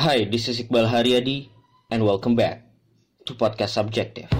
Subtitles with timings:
[0.00, 1.52] Hi, this is Iqbal Haryadi
[1.92, 2.64] and welcome back
[3.28, 4.32] to Podcast Subjective.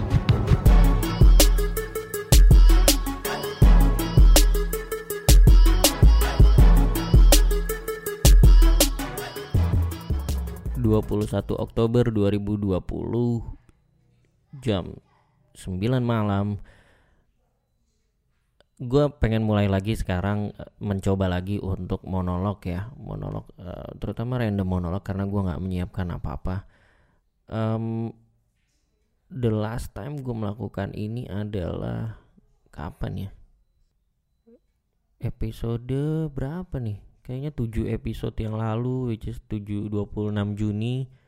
[11.29, 16.57] satu Oktober 2020 jam 9 malam
[18.81, 24.65] gue pengen mulai lagi sekarang eh, mencoba lagi untuk monolog ya monolog uh, terutama random
[24.65, 26.65] monolog karena gue nggak menyiapkan apa-apa.
[27.51, 28.17] Um,
[29.29, 32.17] the last time gue melakukan ini adalah
[32.73, 33.31] kapan ya?
[35.21, 37.05] Episode berapa nih?
[37.21, 41.20] Kayaknya 7 episode yang lalu which is 7 26 Juni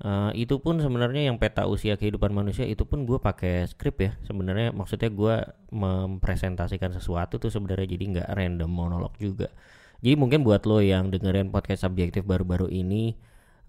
[0.00, 4.12] Uh, itu pun sebenarnya yang peta usia kehidupan manusia itu pun gue pakai skrip ya.
[4.24, 5.36] Sebenarnya maksudnya gue
[5.76, 9.52] mempresentasikan sesuatu tuh sebenarnya jadi nggak random monolog juga.
[10.00, 13.12] Jadi mungkin buat lo yang dengerin podcast subjektif baru-baru ini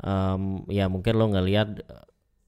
[0.03, 1.83] um, ya mungkin lo ngelihat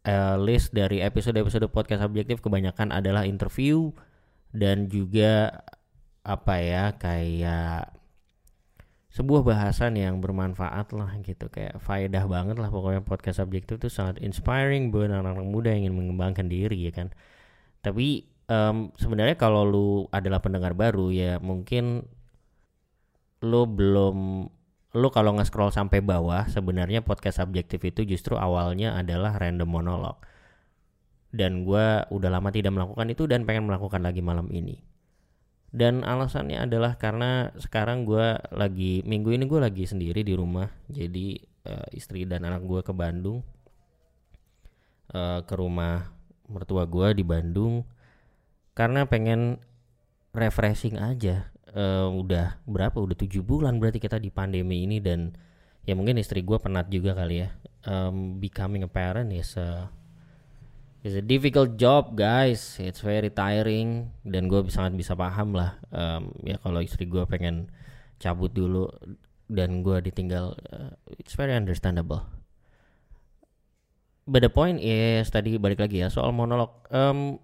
[0.07, 3.91] uh, list dari episode-episode podcast subjektif kebanyakan adalah interview
[4.55, 5.63] dan juga
[6.23, 8.02] apa ya kayak
[9.13, 14.17] sebuah bahasan yang bermanfaat lah gitu kayak faedah banget lah pokoknya podcast subjektif itu sangat
[14.25, 17.13] inspiring buat anak-anak muda yang ingin mengembangkan diri ya kan?
[17.85, 22.09] Tapi um, sebenarnya kalau lu adalah pendengar baru ya mungkin
[23.45, 24.49] lu belum
[24.93, 30.17] lu kalau nge-scroll sampai bawah sebenarnya podcast subjektif itu justru awalnya adalah random monolog.
[31.29, 34.93] Dan gue udah lama tidak melakukan itu dan pengen melakukan lagi malam ini
[35.74, 40.70] dan alasannya adalah karena sekarang gue lagi minggu ini gue lagi sendiri di rumah.
[40.85, 43.41] Jadi uh, istri dan anak gue ke Bandung.
[45.10, 46.13] Uh, ke rumah
[46.46, 47.82] mertua gue di Bandung.
[48.77, 49.57] Karena pengen
[50.30, 51.49] refreshing aja.
[51.74, 53.02] Uh, udah berapa?
[53.02, 55.34] Udah tujuh bulan berarti kita di pandemi ini dan
[55.90, 57.49] ya mungkin istri gue penat juga kali ya.
[57.90, 59.90] Um, becoming a parent is uh,
[61.04, 66.31] It's a difficult job guys, it's very tiring dan gue sangat bisa paham lah um,
[66.47, 67.68] ya kalau istri gue pengen
[68.24, 68.88] cabut dulu
[69.52, 72.24] dan gue ditinggal, uh, it's very understandable.
[74.24, 76.72] But the point is tadi balik lagi ya soal monolog.
[76.88, 77.35] Um,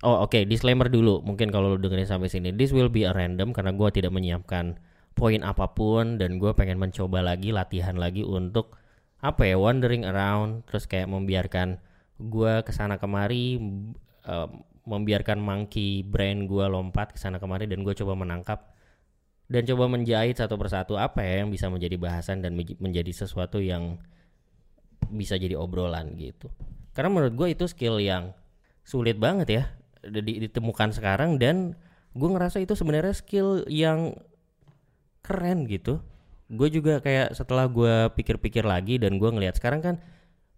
[0.00, 3.12] oh oke okay, disclaimer dulu mungkin kalau lo dengerin sampai sini, this will be a
[3.12, 4.80] random karena gue tidak menyiapkan
[5.12, 8.80] poin apa pun dan gue pengen mencoba lagi latihan lagi untuk
[9.20, 11.76] apa ya wandering around terus kayak membiarkan
[12.16, 13.60] gue ke sana kemari
[14.24, 14.48] uh,
[14.86, 18.76] membiarkan monkey brain gue lompat ke sana kemari dan gue coba menangkap
[19.46, 23.98] dan coba menjahit satu persatu apa ya yang bisa menjadi bahasan dan menjadi sesuatu yang
[25.06, 26.50] bisa jadi obrolan gitu.
[26.90, 28.34] Karena menurut gue itu skill yang
[28.82, 29.62] sulit banget ya
[30.22, 31.78] ditemukan sekarang dan
[32.14, 34.18] gue ngerasa itu sebenarnya skill yang
[35.22, 36.02] keren gitu.
[36.50, 39.96] Gue juga kayak setelah gue pikir-pikir lagi dan gue ngelihat sekarang kan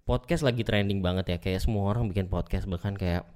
[0.09, 1.39] podcast lagi trending banget ya.
[1.39, 3.29] Kayak semua orang bikin podcast bahkan kayak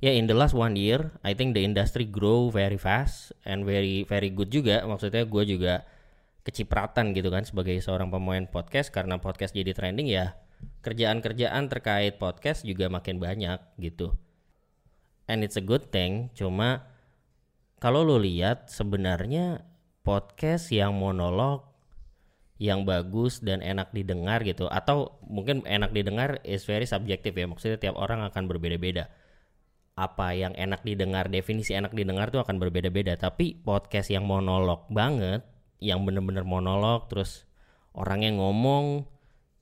[0.00, 3.68] ya yeah, in the last one year I think the industry grow very fast and
[3.68, 4.80] very very good juga.
[4.88, 5.84] Maksudnya gue juga
[6.48, 8.88] kecipratan gitu kan sebagai seorang pemain podcast.
[8.88, 10.32] Karena podcast jadi trending ya
[10.80, 14.16] kerjaan-kerjaan terkait podcast juga makin banyak gitu.
[15.28, 16.88] And it's a good thing cuma
[17.84, 19.60] kalau lo lihat sebenarnya
[20.00, 21.73] podcast yang monolog
[22.58, 24.70] yang bagus dan enak didengar gitu.
[24.70, 27.46] Atau mungkin enak didengar is very subjektif ya.
[27.50, 29.10] Maksudnya tiap orang akan berbeda-beda.
[29.94, 33.18] Apa yang enak didengar definisi enak didengar tuh akan berbeda-beda.
[33.18, 35.42] Tapi podcast yang monolog banget
[35.82, 37.44] yang bener-bener monolog terus
[37.92, 39.04] orangnya ngomong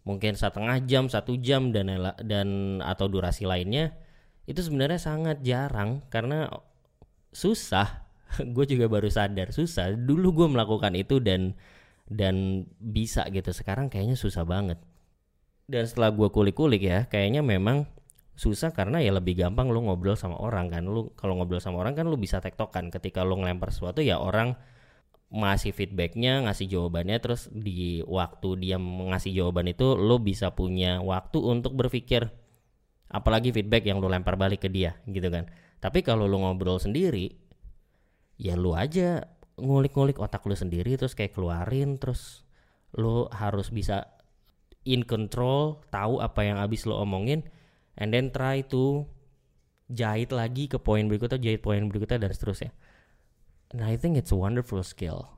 [0.07, 1.91] mungkin setengah jam satu jam dan
[2.23, 3.97] dan atau durasi lainnya
[4.47, 6.03] itu sebenarnya sangat jarang.
[6.11, 6.51] Karena
[7.33, 8.05] susah.
[8.55, 9.93] Gue juga baru sadar susah.
[9.95, 11.53] Dulu gue melakukan itu dan
[12.13, 13.51] dan bisa gitu.
[13.51, 14.79] Sekarang kayaknya susah banget.
[15.67, 17.89] Dan setelah gue kulik-kulik ya kayaknya memang
[18.37, 20.85] susah karena ya lebih gampang lu ngobrol sama orang kan.
[20.85, 22.93] Lu kalau ngobrol sama orang kan lu bisa tektokan.
[22.93, 24.57] Ketika lu ngelempar sesuatu ya orang
[25.33, 31.41] masih feedbacknya ngasih jawabannya terus di waktu dia ngasih jawaban itu lu bisa punya waktu
[31.41, 32.29] untuk berpikir.
[33.13, 35.49] Apalagi feedback yang lu lempar balik ke dia gitu kan.
[35.81, 37.33] Tapi kalau lu ngobrol sendiri
[38.37, 39.25] ya lu aja
[39.61, 42.45] ngulik-ngulik otak lu sendiri terus kayak keluarin terus
[42.97, 44.09] lu harus bisa
[44.85, 47.47] in control tahu apa yang habis lu omongin
[47.97, 49.05] and then try to
[49.93, 52.73] jahit lagi ke poin berikutnya jahit poin berikutnya dan seterusnya.
[53.73, 55.33] And I think it's a wonderful skill.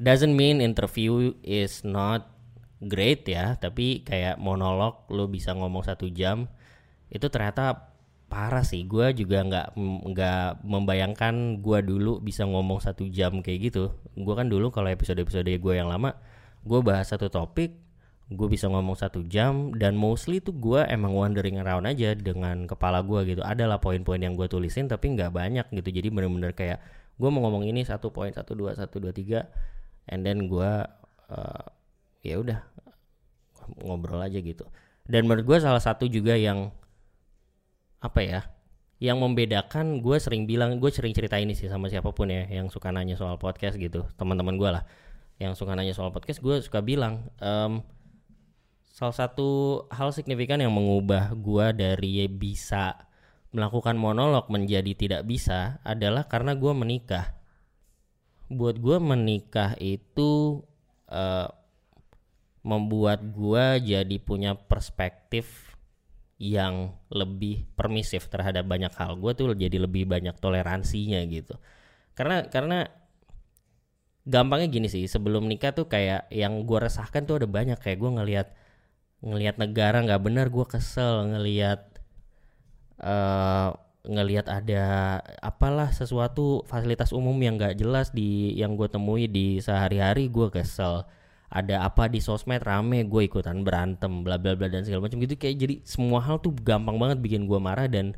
[0.00, 2.28] Doesn't mean interview is not
[2.80, 6.48] great ya tapi kayak monolog lu bisa ngomong satu jam
[7.12, 7.89] itu ternyata
[8.30, 9.66] parah sih gue juga nggak
[10.06, 13.90] nggak membayangkan gue dulu bisa ngomong satu jam kayak gitu.
[14.14, 16.14] Gue kan dulu kalau episode episode gue yang lama
[16.62, 17.74] gue bahas satu topik
[18.30, 23.02] gue bisa ngomong satu jam dan mostly tuh gue emang wandering around aja dengan kepala
[23.02, 23.42] gue gitu.
[23.42, 25.90] Adalah poin-poin yang gue tulisin tapi nggak banyak gitu.
[25.90, 26.78] Jadi bener-bener kayak
[27.18, 29.50] gue mau ngomong ini satu poin satu dua satu dua tiga
[30.06, 30.70] and then gue
[31.34, 31.64] uh,
[32.22, 32.62] ya udah
[33.82, 34.62] ngobrol aja gitu.
[35.10, 36.70] Dan menurut gue salah satu juga yang
[38.00, 38.40] apa ya
[39.00, 42.68] yang membedakan gue sering bilang gue sering cerita ini sih sama siapa pun ya yang
[42.68, 44.84] suka nanya soal podcast gitu teman-teman gue lah
[45.40, 47.80] yang suka nanya soal podcast gue suka bilang um,
[48.92, 53.08] salah satu hal signifikan yang mengubah gue dari bisa
[53.50, 57.34] melakukan monolog menjadi tidak bisa adalah karena gue menikah.
[58.50, 60.62] Buat gue menikah itu
[61.10, 61.48] uh,
[62.62, 63.64] membuat gue
[63.94, 65.69] jadi punya perspektif
[66.40, 69.20] yang lebih permisif terhadap banyak hal.
[69.20, 71.60] Gue tuh jadi lebih banyak toleransinya gitu.
[72.16, 72.88] Karena karena
[74.24, 77.76] gampangnya gini sih sebelum nikah tuh kayak yang gue resahkan tuh ada banyak.
[77.76, 78.48] Kayak gue ngelihat
[79.20, 82.00] ngelihat negara nggak benar gue kesel ngelihat
[83.04, 89.60] uh, ngelihat ada apalah sesuatu fasilitas umum yang nggak jelas di yang gue temui di
[89.60, 91.04] sehari-hari gue kesel
[91.50, 95.34] ada apa di sosmed rame gue ikutan berantem bla bla bla dan segala macam gitu.
[95.34, 98.14] Kayak jadi semua hal tuh gampang banget bikin gue marah dan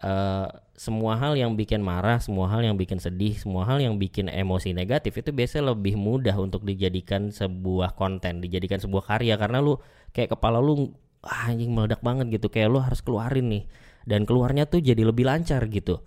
[0.00, 4.32] uh, semua hal yang bikin marah semua hal yang bikin sedih semua hal yang bikin
[4.32, 9.36] emosi negatif itu biasanya lebih mudah untuk dijadikan sebuah konten dijadikan sebuah karya.
[9.36, 9.76] Karena lu
[10.16, 12.48] kayak kepala lu ah, anjing meledak banget gitu.
[12.48, 13.64] Kayak lu harus keluarin nih.
[14.08, 16.00] Dan keluarnya tuh jadi lebih lancar gitu.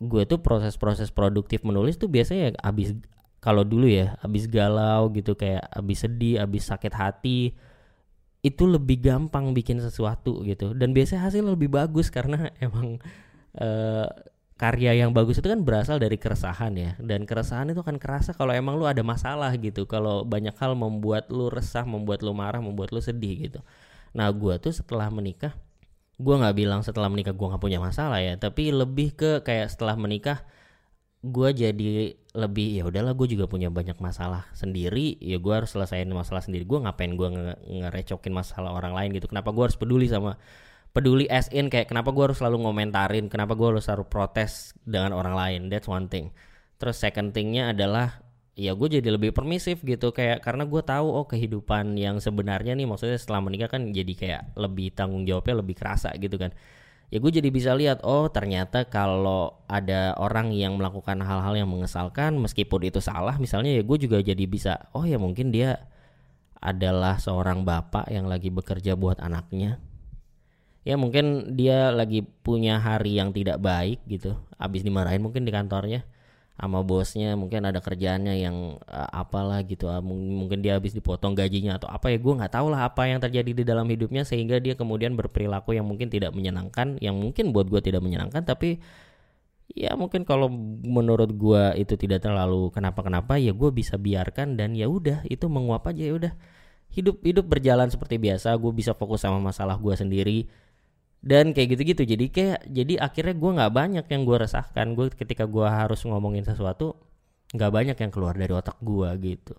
[0.00, 2.96] Gue tuh proses-proses produktif menulis tuh biasanya abis
[3.46, 7.54] kalau dulu ya abis galau gitu kayak abis sedih abis sakit hati
[8.42, 10.74] itu lebih gampang bikin sesuatu gitu.
[10.74, 12.98] Dan biasanya hasil lebih bagus karena emang
[13.58, 14.06] uh,
[14.58, 16.90] karya yang bagus itu kan berasal dari keresahan ya.
[16.98, 19.86] Dan keresahan itu akan kerasa kalau emang lu ada masalah gitu.
[19.86, 23.60] Kalau banyak hal membuat lu resah membuat lu marah membuat lu sedih gitu.
[24.14, 25.54] Nah gue tuh setelah menikah
[26.16, 28.34] gue nggak bilang setelah menikah gue nggak punya masalah ya.
[28.38, 30.42] Tapi lebih ke kayak setelah menikah
[31.24, 35.16] gue jadi lebih ya udahlah gue juga punya banyak masalah sendiri.
[35.18, 36.68] Ya gue harus selesaiin masalah sendiri.
[36.68, 39.26] Gue ngapain gue nge ngerecokin masalah orang lain gitu?
[39.32, 40.36] Kenapa gue harus peduli sama
[40.92, 43.26] peduli as in kayak kenapa gue harus selalu ngomentarin?
[43.32, 45.60] Kenapa gue harus selalu protes dengan orang lain?
[45.72, 46.30] That's one thing.
[46.76, 48.20] Terus second thingnya adalah
[48.56, 50.12] ya gue jadi lebih permisif gitu.
[50.12, 54.42] Kayak karena gue tahu oh kehidupan yang sebenarnya nih maksudnya setelah menikah kan jadi kayak
[54.60, 56.52] lebih tanggung jawabnya lebih kerasa gitu kan
[57.12, 62.34] ya gue jadi bisa lihat oh ternyata kalau ada orang yang melakukan hal-hal yang mengesalkan
[62.38, 65.86] meskipun itu salah misalnya ya gue juga jadi bisa oh ya mungkin dia
[66.66, 69.78] adalah seorang bapak yang lagi bekerja buat anaknya.
[70.86, 76.06] Ya mungkin dia lagi punya hari yang tidak baik gitu abis dimarahin mungkin di kantornya
[76.56, 81.76] sama bosnya mungkin ada kerjaannya yang uh, apalah gitu uh, mungkin dia habis dipotong gajinya
[81.76, 84.72] atau apa ya gue nggak tahu lah apa yang terjadi di dalam hidupnya sehingga dia
[84.72, 88.80] kemudian berperilaku yang mungkin tidak menyenangkan yang mungkin buat gue tidak menyenangkan tapi
[89.76, 90.48] ya mungkin kalau
[90.86, 95.84] menurut gue itu tidak terlalu kenapa-kenapa ya gue bisa biarkan dan ya udah itu menguap
[95.90, 96.34] aja ya udah.
[96.86, 100.48] Hidup hidup berjalan seperti biasa gue bisa fokus sama masalah gue sendiri
[101.26, 104.94] dan kayak gitu-gitu jadi kayak jadi akhirnya gue nggak banyak yang gue resahkan.
[104.94, 106.94] Gue ketika gue harus ngomongin sesuatu
[107.50, 109.58] nggak banyak yang keluar dari otak gue gitu.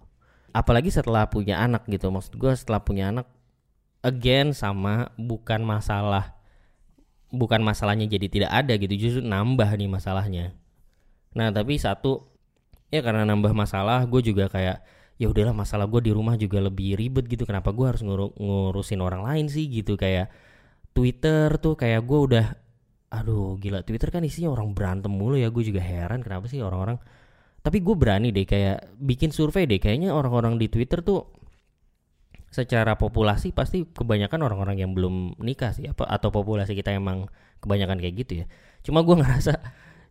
[0.56, 2.08] Apalagi setelah punya anak gitu.
[2.08, 3.28] Maksud gue setelah punya anak
[4.00, 6.40] again sama bukan masalah
[7.36, 8.96] bukan masalahnya jadi tidak ada gitu.
[8.96, 10.56] Justru nambah nih masalahnya.
[11.36, 12.32] Nah tapi satu
[12.88, 14.88] ya karena nambah masalah gue juga kayak
[15.20, 17.44] ya udahlah masalah gue di rumah juga lebih ribet gitu.
[17.44, 20.00] Kenapa gue harus ngur ngurusin orang lain sih gitu.
[20.00, 20.32] Kayak
[20.98, 22.46] Twitter tuh kayak gue udah
[23.14, 26.98] aduh gila Twitter kan isinya orang berantem mulu ya gue juga heran kenapa sih orang-orang.
[27.62, 31.30] Tapi gue berani deh kayak bikin survei deh kayaknya orang-orang di Twitter tuh
[32.48, 37.30] secara populasi pasti kebanyakan orang-orang yang belum nikah sih apa atau populasi kita emang
[37.62, 38.46] kebanyakan kayak gitu ya.
[38.82, 39.54] Cuma gue ngerasa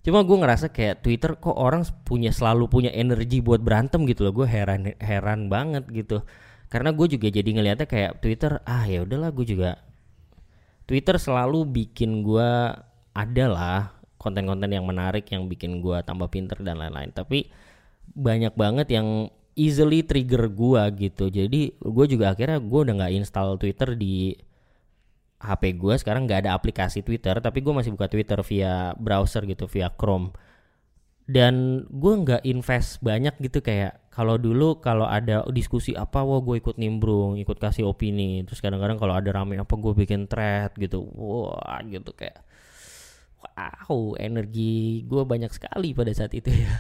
[0.06, 4.44] cuma gue ngerasa kayak Twitter kok orang punya selalu punya energi buat berantem gitu loh
[4.44, 6.22] gue heran heran banget gitu.
[6.70, 9.85] Karena gue juga jadi ngelihatnya kayak Twitter ah ya udahlah gue juga
[10.86, 12.50] Twitter selalu bikin gue
[13.10, 17.10] adalah konten-konten yang menarik yang bikin gue tambah pinter dan lain-lain.
[17.10, 17.50] Tapi
[18.14, 19.28] banyak banget yang
[19.58, 21.26] easily trigger gue gitu.
[21.26, 24.38] Jadi gue juga akhirnya gue udah nggak install Twitter di
[25.36, 29.66] HP gue sekarang nggak ada aplikasi Twitter tapi gue masih buka Twitter via browser gitu
[29.66, 30.30] via Chrome.
[31.26, 36.56] Dan gue nggak invest banyak gitu kayak kalau dulu kalau ada diskusi apa wah gue
[36.56, 38.40] ikut nimbrung ikut kasih opini.
[38.48, 41.04] Terus kadang-kadang kalau ada rame apa gue bikin thread gitu.
[41.04, 42.40] Wah gitu kayak
[43.44, 46.72] wow energi gue banyak sekali pada saat itu ya.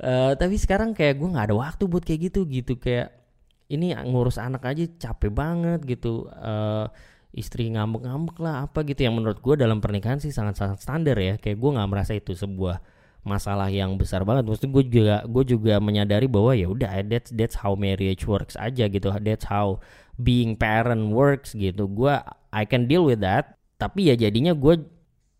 [0.00, 2.80] Uh, tapi sekarang kayak gue nggak ada waktu buat kayak gitu gitu.
[2.80, 3.20] Kayak
[3.68, 6.32] ini ngurus anak aja capek banget gitu.
[6.32, 6.88] Uh,
[7.36, 9.04] istri ngambek-ngambek lah apa gitu.
[9.04, 11.36] Yang menurut gue dalam pernikahan sih sangat-sangat standar ya.
[11.36, 12.80] Kayak gue nggak merasa itu sebuah
[13.22, 14.46] masalah yang besar banget.
[14.46, 18.90] Maksud gue juga gue juga menyadari bahwa ya udah that's that's how marriage works aja
[18.90, 19.08] gitu.
[19.22, 19.78] That's how
[20.18, 21.86] being parent works gitu.
[21.86, 22.18] Gue
[22.50, 23.58] I can deal with that.
[23.78, 24.82] Tapi ya jadinya gue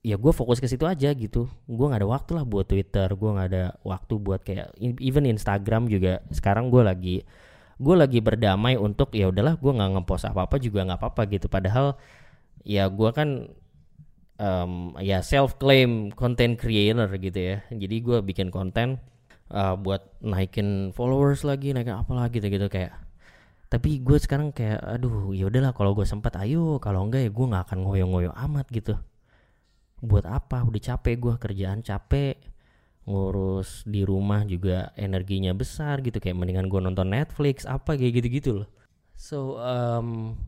[0.03, 1.51] ya gue fokus ke situ aja gitu.
[1.67, 3.11] Gue nggak ada waktu lah buat Twitter.
[3.19, 6.23] Gue nggak ada waktu buat kayak even Instagram juga.
[6.31, 7.17] Sekarang gue lagi
[7.83, 11.23] gue lagi berdamai untuk ya udahlah gue nggak ngepost apa apa juga nggak apa apa
[11.35, 11.47] gitu.
[11.51, 11.99] Padahal
[12.63, 13.51] ya gue kan
[14.41, 17.57] um, ya self claim content creator gitu ya.
[17.69, 19.03] Jadi gue bikin konten
[19.53, 22.97] uh, buat naikin followers lagi naikin apa lagi gitu gitu kayak.
[23.73, 26.77] Tapi gue sekarang kayak aduh ya udahlah kalau gue sempat ayo.
[26.81, 28.95] Kalau enggak ya gue nggak akan ngoyo-ngoyo amat gitu.
[30.05, 30.61] Buat apa?
[30.65, 32.37] Udah capek gue kerjaan capek.
[33.03, 38.63] Ngurus di rumah juga energinya besar gitu kayak mendingan gue nonton Netflix apa kayak gitu-gitu
[38.63, 38.69] loh.
[39.19, 40.39] So um,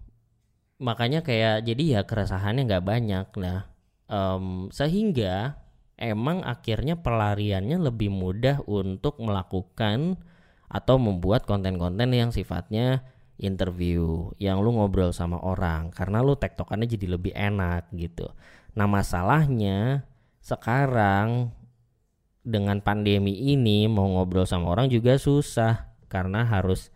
[0.78, 3.26] makanya kayak jadi ya keresahannya nggak banyak.
[3.42, 3.73] Nah
[4.08, 5.60] um, sehingga
[5.94, 10.18] emang akhirnya pelariannya lebih mudah untuk melakukan
[10.66, 13.06] atau membuat konten-konten yang sifatnya
[13.38, 18.30] interview yang lu ngobrol sama orang karena lu tektokannya jadi lebih enak gitu.
[18.74, 20.06] Nah masalahnya
[20.42, 21.54] sekarang
[22.44, 26.92] dengan pandemi ini mau ngobrol sama orang juga susah karena harus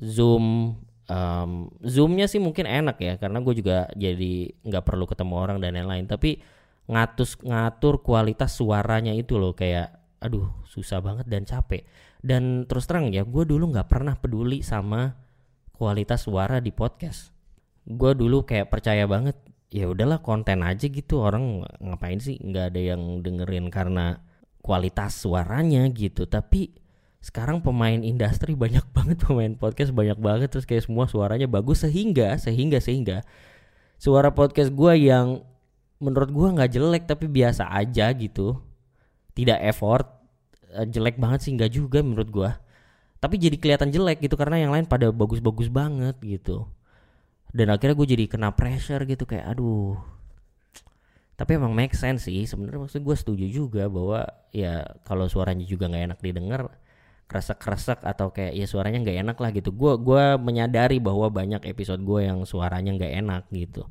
[0.00, 0.74] zoom
[1.08, 5.74] um, zoomnya sih mungkin enak ya karena gue juga jadi nggak perlu ketemu orang dan
[5.74, 6.06] lain-lain.
[6.06, 6.38] Tapi
[6.88, 11.84] ngatus ngatur kualitas suaranya itu loh kayak aduh susah banget dan capek.
[12.20, 15.16] Dan terus terang ya gue dulu nggak pernah peduli sama
[15.74, 17.32] kualitas suara di podcast.
[17.88, 19.36] Gue dulu kayak percaya banget
[19.68, 22.36] ya udahlah konten aja gitu orang ngapain sih?
[22.40, 24.20] Nggak ada yang dengerin karena
[24.60, 26.26] kualitas suaranya gitu.
[26.28, 26.87] Tapi
[27.28, 32.40] sekarang pemain industri banyak banget pemain podcast banyak banget terus kayak semua suaranya bagus sehingga
[32.40, 33.20] sehingga sehingga
[34.00, 35.44] suara podcast gue yang
[36.00, 38.56] menurut gue nggak jelek tapi biasa aja gitu.
[39.36, 40.08] Tidak effort
[40.72, 42.50] eh, jelek banget sih nggak juga menurut gue
[43.18, 46.70] tapi jadi kelihatan jelek gitu karena yang lain pada bagus-bagus banget gitu.
[47.50, 49.98] Dan akhirnya gue jadi kena pressure gitu kayak aduh.
[51.38, 55.90] Tapi emang make sense sih sebenarnya maksud gue setuju juga bahwa ya kalau suaranya juga
[55.90, 56.60] nggak enak didengar
[57.28, 59.70] kresek kresek atau kayak ya suaranya nggak enak lah gitu.
[59.76, 63.84] Gue gua menyadari bahwa banyak episode gue yang suaranya nggak enak gitu.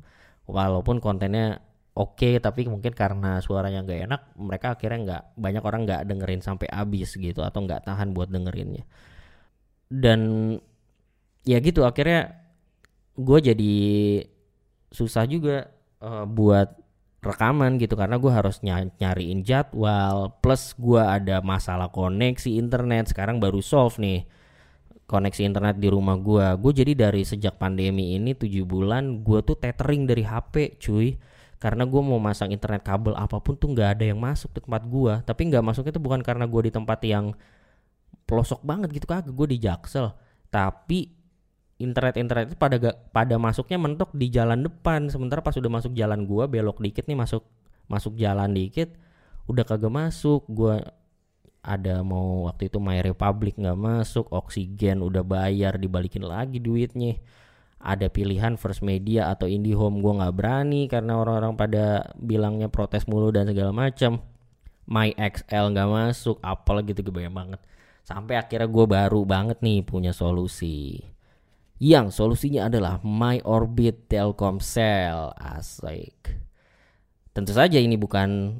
[0.50, 1.62] Walaupun kontennya
[1.94, 6.42] oke okay, tapi mungkin karena suaranya nggak enak mereka akhirnya nggak banyak orang nggak dengerin
[6.42, 8.82] sampai habis gitu atau nggak tahan buat dengerinnya.
[9.88, 10.20] Dan
[11.46, 12.34] ya gitu akhirnya
[13.18, 13.76] gue jadi
[14.92, 15.70] susah juga
[16.02, 16.87] uh, buat
[17.18, 23.42] rekaman gitu karena gue harus ny nyariin jadwal plus gue ada masalah koneksi internet sekarang
[23.42, 24.22] baru solve nih
[25.08, 29.56] koneksi internet di rumah gue gue jadi dari sejak pandemi ini tujuh bulan gue tuh
[29.56, 31.16] tethering dari HP cuy.
[31.58, 34.86] Karena gue mau masang internet kabel apa pun tuh nggak ada yang masuk ke tempat
[34.86, 37.34] gue tapi nggak masuk itu bukan karena gue di tempat yang
[38.30, 39.34] pelosok banget gitu kagak.
[39.34, 40.14] Gue di Jaksel.
[40.54, 41.17] Tapi
[41.78, 45.06] internet-internet itu pada gak, pada masuknya mentok di jalan depan.
[45.08, 47.46] Sementara pas udah masuk jalan gua belok dikit nih masuk
[47.88, 48.92] masuk jalan dikit
[49.46, 50.44] udah kagak masuk.
[50.50, 50.82] Gua
[51.62, 57.16] ada mau waktu itu My Republic nggak masuk oksigen udah bayar dibalikin lagi duitnya.
[57.78, 63.30] Ada pilihan First Media atau IndiHome gua nggak berani karena orang-orang pada bilangnya protes mulu
[63.30, 64.18] dan segala macam
[64.90, 67.60] My XL nggak masuk apalagi gitu banyak banget.
[68.02, 71.04] Sampai akhirnya gue baru banget nih punya solusi
[71.78, 75.34] yang solusinya adalah My Orbit Telkomsel.
[75.38, 76.34] Asik.
[77.30, 78.58] Tentu saja ini bukan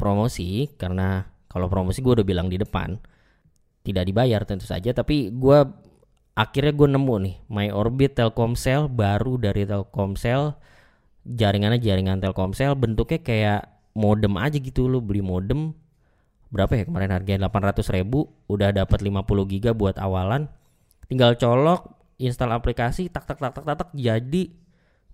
[0.00, 2.98] promosi karena kalau promosi gue udah bilang di depan
[3.84, 5.58] tidak dibayar tentu saja tapi gue
[6.34, 10.56] akhirnya gue nemu nih My Orbit Telkomsel baru dari Telkomsel
[11.22, 13.60] jaringannya jaringan Telkomsel bentuknya kayak
[13.94, 15.76] modem aja gitu lo beli modem
[16.50, 20.50] berapa ya kemarin harganya 800 ribu udah dapat 50 giga buat awalan
[21.06, 24.50] tinggal colok install aplikasi tak tak tak tak tak, tak jadi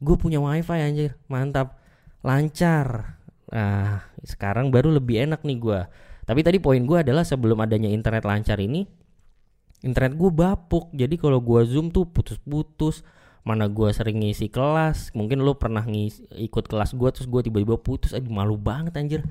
[0.00, 1.16] gue punya wifi anjir.
[1.30, 1.80] Mantap.
[2.21, 3.16] Lancar.
[3.50, 5.80] Nah sekarang baru lebih enak nih gue
[6.30, 8.87] tapi tadi poin gue adalah sebelum adanya internet lancar ini
[9.83, 10.95] internet gue bapuk.
[10.95, 13.02] Jadi kalau gue zoom tuh putus-putus.
[13.42, 15.11] Mana gue sering ngisi kelas.
[15.16, 18.14] Mungkin lo pernah ngisi, ikut kelas gue terus gue tiba-tiba putus.
[18.14, 19.26] Aduh malu banget anjir.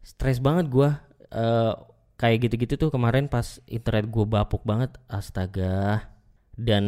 [0.00, 0.88] Stres banget gue
[1.34, 1.74] uh,
[2.16, 4.94] kayak gitu-gitu tuh kemarin pas internet gue bapuk banget.
[5.10, 6.13] Astaga
[6.54, 6.84] dan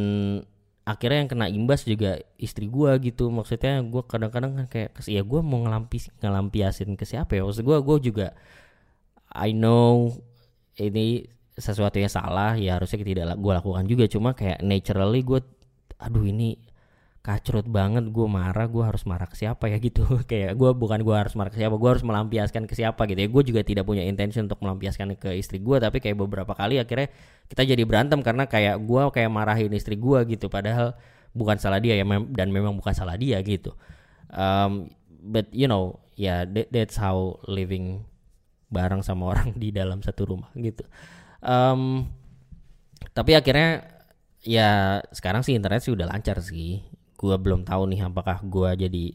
[0.86, 3.28] akhirnya yang kena imbas juga istri gue gitu.
[3.28, 7.42] Maksudnya gue kadang-kadang kan kayak ya gue mau ngelampis ngelampiasin ke siapa ya?
[7.42, 8.26] Maksud gue gue juga
[9.34, 10.14] I know
[10.78, 14.04] ini sesuatu yang salah ya harusnya tidak gue lakukan juga.
[14.06, 15.42] Cuma kayak naturally gue
[15.98, 16.60] aduh ini
[17.26, 20.06] kacrut banget gue marah gue harus marah ke siapa ya gitu.
[20.30, 23.26] Kayak gue bukan gue harus marah ke siapa gue harus melampiaskan ke siapa gitu ya.
[23.26, 27.10] Gue juga tidak punya intention untuk melampiaskan ke istri gue tapi kayak beberapa kali akhirnya
[27.50, 30.46] kita jadi berantem karena kayak gue kayak marahin istri gue gitu.
[30.46, 30.94] Padahal
[31.34, 33.74] bukan salah dia ya dan memang bukan salah dia gitu.
[34.30, 38.06] Um, but you know ya yeah, that, that's how living
[38.70, 40.86] bareng sama orang di dalam satu rumah gitu.
[41.42, 42.06] Um,
[43.10, 43.98] tapi akhirnya
[44.46, 49.06] ya sekarang sih internet sih udah lancar sih gue belum tahu nih apakah gue jadi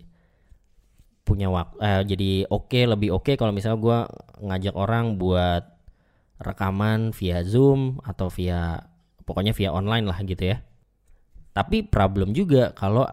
[1.22, 4.00] punya waktu eh, jadi oke okay, lebih oke okay kalau misalnya gue
[4.42, 5.64] ngajak orang buat
[6.42, 8.82] rekaman via zoom atau via
[9.24, 10.60] pokoknya via online lah gitu ya.
[11.54, 13.06] Tapi problem juga kalau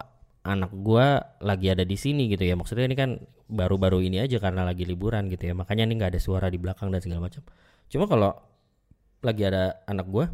[0.42, 1.06] anak gue
[1.44, 2.56] lagi ada di sini gitu ya.
[2.56, 3.10] Maksudnya ini kan
[3.48, 5.54] baru-baru ini aja karena lagi liburan gitu ya.
[5.54, 7.44] Makanya ini nggak ada suara di belakang dan segala macam.
[7.92, 8.32] Cuma kalau
[9.20, 10.26] lagi ada anak gue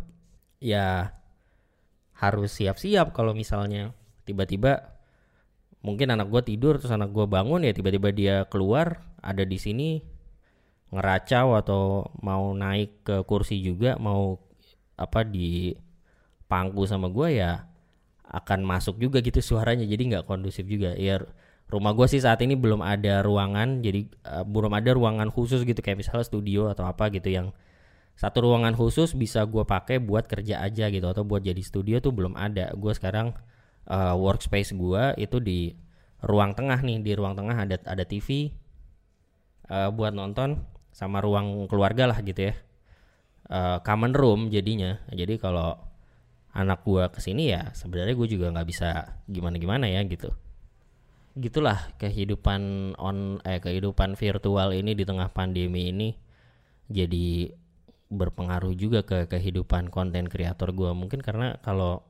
[0.63, 1.11] ya
[2.15, 3.91] harus siap-siap kalau misalnya
[4.25, 4.97] tiba-tiba
[5.85, 10.01] mungkin anak gue tidur terus anak gue bangun ya tiba-tiba dia keluar ada di sini
[10.95, 14.41] ngeracau atau mau naik ke kursi juga mau
[14.95, 15.75] apa di
[16.47, 17.67] pangku sama gue ya
[18.35, 20.95] akan masuk juga gitu suaranya jadi nggak kondusif juga.
[20.99, 21.23] Ya
[21.71, 25.81] rumah gue sih saat ini belum ada ruangan jadi uh, belum ada ruangan khusus gitu
[25.81, 27.51] kayak misalnya studio atau apa gitu yang
[28.15, 32.15] satu ruangan khusus bisa gue pakai buat kerja aja gitu atau buat jadi studio tuh
[32.15, 32.71] belum ada.
[32.79, 33.35] Gue sekarang
[33.89, 35.75] uh, workspace gua itu di
[36.25, 38.49] ruang tengah nih di ruang tengah ada ada TV
[39.69, 40.65] uh, eh, buat nonton
[40.95, 42.55] sama ruang keluarga lah gitu ya.
[43.45, 45.05] Uh, common room jadinya.
[45.13, 45.77] Jadi kalau
[46.55, 50.33] anak gua ke sini ya sebenarnya gue juga nggak bisa gimana gimana ya gitu.
[51.35, 56.15] Gitulah kehidupan on eh kehidupan virtual ini di tengah pandemi ini
[56.89, 57.51] jadi
[58.13, 62.05] berpengaruh juga ke kehidupan konten kreator gue mungkin karena kalau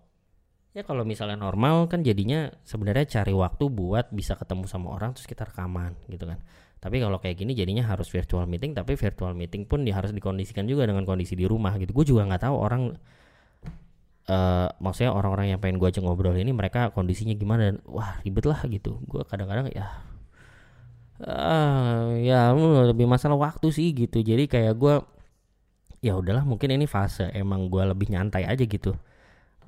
[0.74, 5.30] ya kalau misalnya normal kan jadinya sebenarnya cari waktu buat bisa ketemu sama orang terus
[5.30, 6.42] kita rekaman gitu kan.
[6.82, 10.66] Tapi kalau kayak gini jadinya harus virtual meeting tapi virtual meeting pun dia harus dikondisikan
[10.66, 11.94] juga dengan kondisi di rumah gitu.
[11.94, 12.82] Gue juga nggak tahu orang
[14.28, 18.44] uh, maksudnya orang-orang yang pengen gue aja ngobrol ini mereka kondisinya gimana dan wah ribet
[18.44, 18.98] lah gitu.
[19.06, 19.86] Gue kadang-kadang ya
[21.22, 22.50] uh, ya
[22.90, 24.20] lebih masalah waktu sih gitu.
[24.26, 24.94] Jadi kayak gue
[26.04, 28.92] ya udahlah mungkin ini fase emang gue lebih nyantai aja gitu.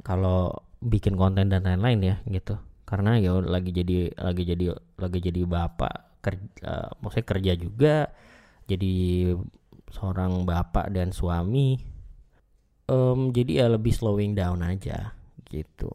[0.04, 2.56] Kalau bikin konten dan lain-lain ya gitu.
[2.86, 7.96] Karena ya lagi jadi lagi jadi lagi jadi bapak kerja uh, maksudnya kerja juga
[8.66, 8.94] jadi
[9.90, 11.78] seorang bapak dan suami
[12.90, 15.14] um, jadi ya lebih slowing down aja
[15.50, 15.90] gitu.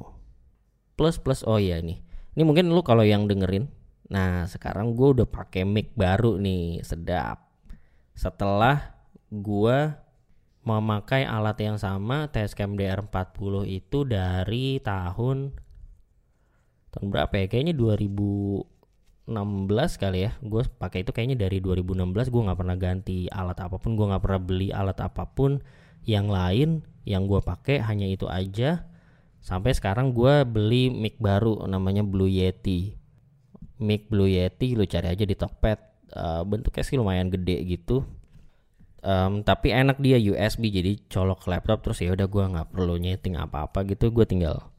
[0.99, 1.99] Plus plus oh ya nih
[2.35, 3.67] ini mungkin lu kalau yang dengerin
[4.11, 7.47] nah sekarang gue udah pakai mic baru nih sedap.
[8.11, 8.99] Setelah
[9.31, 9.77] gue
[10.61, 15.57] memakai alat yang sama Tascam DR40 itu dari tahun
[16.93, 17.45] tahun berapa ya?
[17.49, 18.69] Kayaknya 2016
[19.97, 20.31] kali ya.
[20.43, 24.21] Gue pakai itu kayaknya dari 2016 gue nggak pernah ganti alat apa pun gue nggak
[24.21, 25.57] pernah beli alat apa pun.
[26.05, 26.69] Yang lain
[27.09, 28.85] yang gue pakai hanya itu aja.
[29.41, 32.93] Sampai sekarang gue beli mic baru namanya Blue Yeti.
[33.81, 35.89] Mic Blue Yeti lu cari aja di Tokped.
[36.11, 38.03] Uh, bentuknya sih lumayan gede gitu
[39.01, 43.37] um, tapi enak dia USB jadi colok laptop terus ya udah gue nggak perlu nyeting
[43.37, 44.71] apa-apa gitu gue tinggal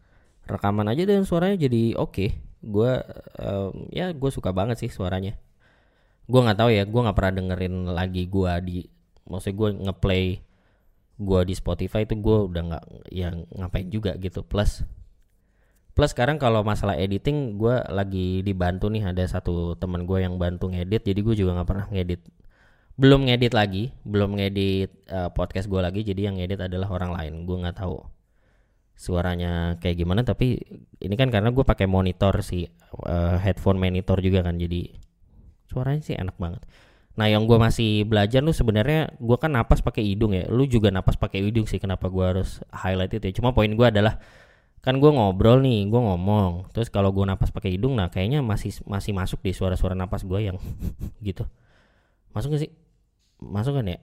[0.46, 2.30] rekaman aja dan suaranya jadi oke okay.
[2.62, 2.92] gue
[3.38, 5.38] um, ya gue suka banget sih suaranya
[6.26, 8.78] gue nggak tahu ya gue nggak pernah dengerin lagi gue di
[9.26, 10.24] maksudnya gue ngeplay
[11.22, 14.82] gue di Spotify itu gue udah nggak yang ngapain juga gitu plus
[15.92, 20.72] plus sekarang kalau masalah editing gue lagi dibantu nih ada satu teman gue yang bantu
[20.72, 22.22] ngedit jadi gue juga nggak pernah ngedit
[22.92, 27.33] belum ngedit lagi belum ngedit uh, podcast gue lagi jadi yang ngedit adalah orang lain.
[27.48, 28.00] Gue nggak tahu
[28.92, 30.61] suaranya kayak gimana tapi
[31.00, 32.68] ini kan karena gue pakai monitor sih
[33.02, 34.92] uh, headphone monitor juga kan jadi
[35.66, 36.62] suaranya sih enak banget.
[37.16, 40.48] Nah yang gue masih belajar lu sebenarnya gue kan napas pakai hidung ya.
[40.48, 43.35] Lu juga napas pakai hidung sih kenapa gue harus highlight itu ya.
[43.40, 44.20] Cuma poin gue adalah
[44.83, 46.72] kan gue ngobrol nih gue ngomong.
[46.76, 50.40] Terus kalau gue napas pakai hidung nah kayaknya masih masih masuk di suara-suara napas gue
[50.40, 50.57] yang
[51.26, 51.48] gitu.
[52.33, 52.72] Masuk gak sih
[53.42, 53.98] masuk kan ya.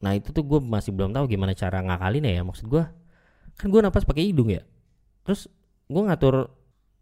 [0.00, 2.84] Nah itu tuh gue masih belum tahu gimana cara ngakalin ya maksud gue
[3.60, 4.64] kan gue napas pakai hidung ya.
[5.28, 5.46] Terus
[5.90, 6.48] gue ngatur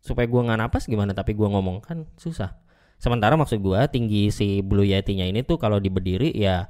[0.03, 2.59] supaya gue nggak napas gimana tapi gue ngomong kan susah.
[2.99, 6.67] Sementara maksud gue tinggi si blue yeti-nya ini tuh kalau di berdiri ya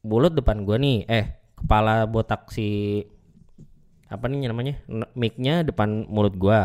[0.00, 1.26] mulut depan gue nih eh
[1.58, 3.02] kepala botak si
[4.08, 4.80] apa nih namanya
[5.12, 6.60] mic-nya depan mulut gue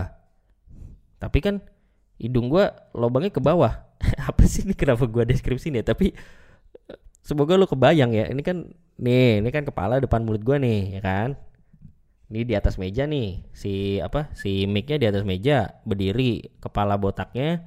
[1.19, 1.59] tapi kan
[2.19, 3.83] hidung gue lubangnya ke bawah.
[4.29, 4.75] Apa sih ini?
[4.75, 6.11] Kenapa gue deskripsi nih tapi
[7.23, 11.01] semoga lu kebayang ya ini kan nih ini kan kepala depan mulut gue nih ya
[11.01, 11.29] kan?
[12.33, 17.63] Ini di atas meja nih si apa si micnya di atas meja berdiri kepala botaknya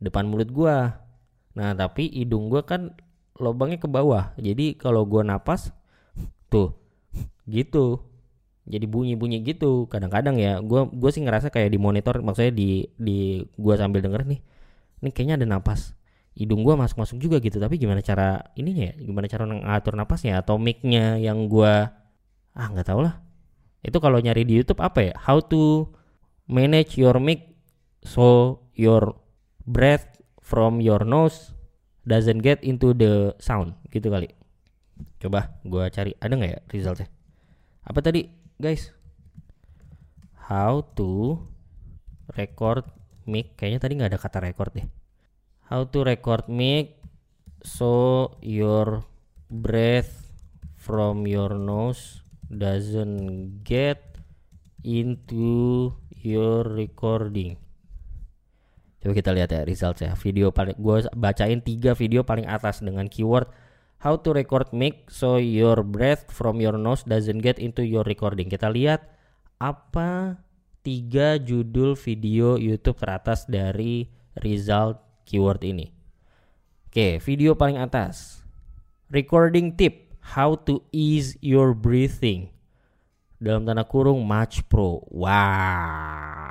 [0.00, 0.76] depan mulut gue
[1.50, 2.94] nah tapi hidung gue kan
[3.36, 5.74] lubangnya ke bawah jadi kalau gue napas
[6.52, 6.78] tuh
[7.50, 8.06] gitu.
[8.70, 13.42] Jadi bunyi-bunyi gitu kadang-kadang ya gue gue sih ngerasa kayak di monitor maksudnya di di
[13.42, 14.38] gue sambil denger nih
[15.02, 15.98] ini kayaknya ada napas
[16.34, 17.58] hidung gue masuk-masuk juga gitu.
[17.58, 18.94] Tapi gimana cara ininya ya?
[18.98, 21.72] Gimana cara ngatur napasnya atau micnya yang gue
[22.50, 23.22] ah nggak tau lah.
[23.80, 25.14] Itu kalau nyari di YouTube apa ya?
[25.16, 25.90] How to
[26.50, 27.56] manage your mic
[28.04, 29.16] so your
[29.64, 31.54] breath from your nose
[32.04, 33.74] doesn't get into the sound.
[33.90, 34.30] Gitu kali.
[35.20, 36.12] Coba gue cari.
[36.20, 37.08] Ada nggak ya resultnya
[37.80, 38.28] apa tadi
[38.60, 38.92] guys?
[40.50, 41.40] How to
[42.36, 42.86] record
[43.26, 43.58] mic.
[43.58, 44.99] Kayaknya tadi nggak ada kata record deh
[45.70, 46.98] how to record mic.
[47.62, 49.06] So your
[49.46, 50.26] breath
[50.74, 54.18] from your nose doesn't get
[54.82, 57.54] into your recording.
[59.00, 60.12] Coba kita lihat ya results ya.
[60.18, 63.48] Video paling gue bacain tiga video paling atas dengan keyword
[64.02, 65.08] how to record mic.
[65.08, 68.50] So your breath from your nose doesn't get into your recording.
[68.50, 69.06] Kita lihat
[69.62, 70.40] apa
[70.80, 74.08] tiga judul video YouTube teratas dari
[74.40, 75.94] result keyword ini.
[76.90, 78.42] Oke, video paling atas.
[79.14, 82.50] Recording tip, how to ease your breathing.
[83.38, 85.06] Dalam tanda kurung Match Pro.
[85.06, 86.50] Wow.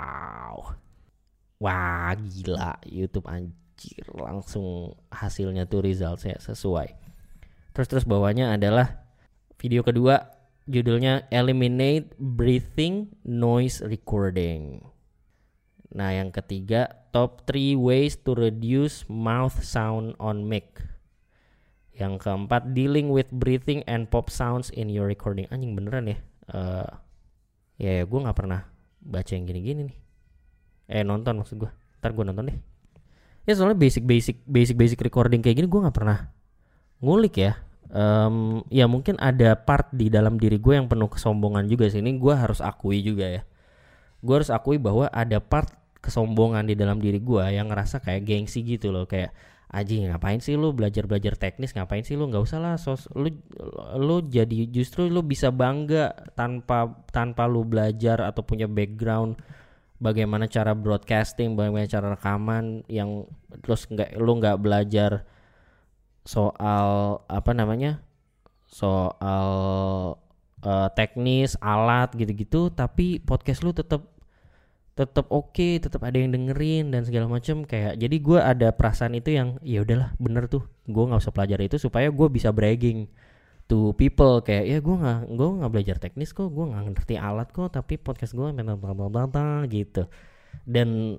[1.59, 6.95] Wah, gila YouTube anjir langsung hasilnya tuh resultnya sesuai.
[7.75, 9.03] Terus terus bawahnya adalah
[9.59, 10.39] video kedua
[10.71, 14.87] judulnya Eliminate Breathing Noise Recording.
[15.89, 20.81] Nah, yang ketiga top 3 ways to reduce mouth sound on mic.
[21.97, 25.49] Yang keempat dealing with breathing and pop sounds in your recording.
[25.49, 26.17] Anjing beneran ya.
[26.49, 26.89] Uh,
[27.81, 28.69] ya, ya gue nggak pernah
[29.01, 29.97] baca yang gini-gini nih.
[30.89, 31.71] Eh nonton maksud gue.
[31.99, 32.57] Ntar gue nonton deh.
[33.49, 36.29] Ya soalnya basic basic basic basic recording kayak gini gue nggak pernah
[36.99, 37.55] ngulik ya
[37.91, 42.19] um, ya mungkin ada part di dalam diri gue yang penuh kesombongan juga sih ini
[42.19, 43.41] gue harus akui juga ya
[44.19, 45.78] gue harus akui bahwa ada part
[46.09, 49.29] kesombongan di dalam diri gue yang ngerasa kayak gengsi gitu loh kayak
[49.69, 51.77] Aji ngapain sih lu belajar belajar teknis?
[51.77, 52.25] Ngapain sih lu?
[52.25, 53.29] Nggak usah lah sos lu
[54.01, 59.37] lu jadi justru lu bisa bangga tanpa tanpa lu belajar atau punya background
[60.01, 63.29] bagaimana cara broadcasting bagaimana cara rekaman yang
[63.61, 65.27] terus nggak lu nggak belajar
[66.25, 68.01] soal apa namanya
[68.65, 69.53] soal
[70.65, 74.01] uh, teknis alat gitu-gitu tapi podcast lu tetap
[74.99, 79.15] tetap oke okay, tetap ada yang dengerin dan segala macam kayak jadi gue ada perasaan
[79.15, 80.67] itu yang ya udahlah bener tuh.
[80.91, 83.07] Gue nggak usah pelajari itu supaya gue bisa bragging
[83.71, 84.43] to people.
[84.43, 87.95] Kayak ya gue nggak gue nggak belajar teknis kok gue nggak ngerti alat kok tapi
[87.95, 88.51] podcast gue
[89.71, 90.03] gitu.
[90.67, 91.15] Dan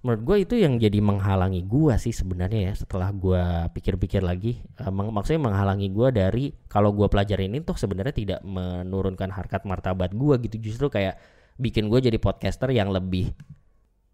[0.00, 3.44] menurut gue itu yang jadi menghalangi gue sih sebenarnya ya setelah gue
[3.76, 4.64] pikir-pikir lagi.
[4.80, 10.16] Uh, maksudnya menghalangi gue dari kalau gue pelajarin ini tuh sebenarnya tidak menurunkan harkat martabat
[10.16, 10.72] gue gitu.
[10.72, 13.34] Justru kayak bikin gue jadi podcaster yang lebih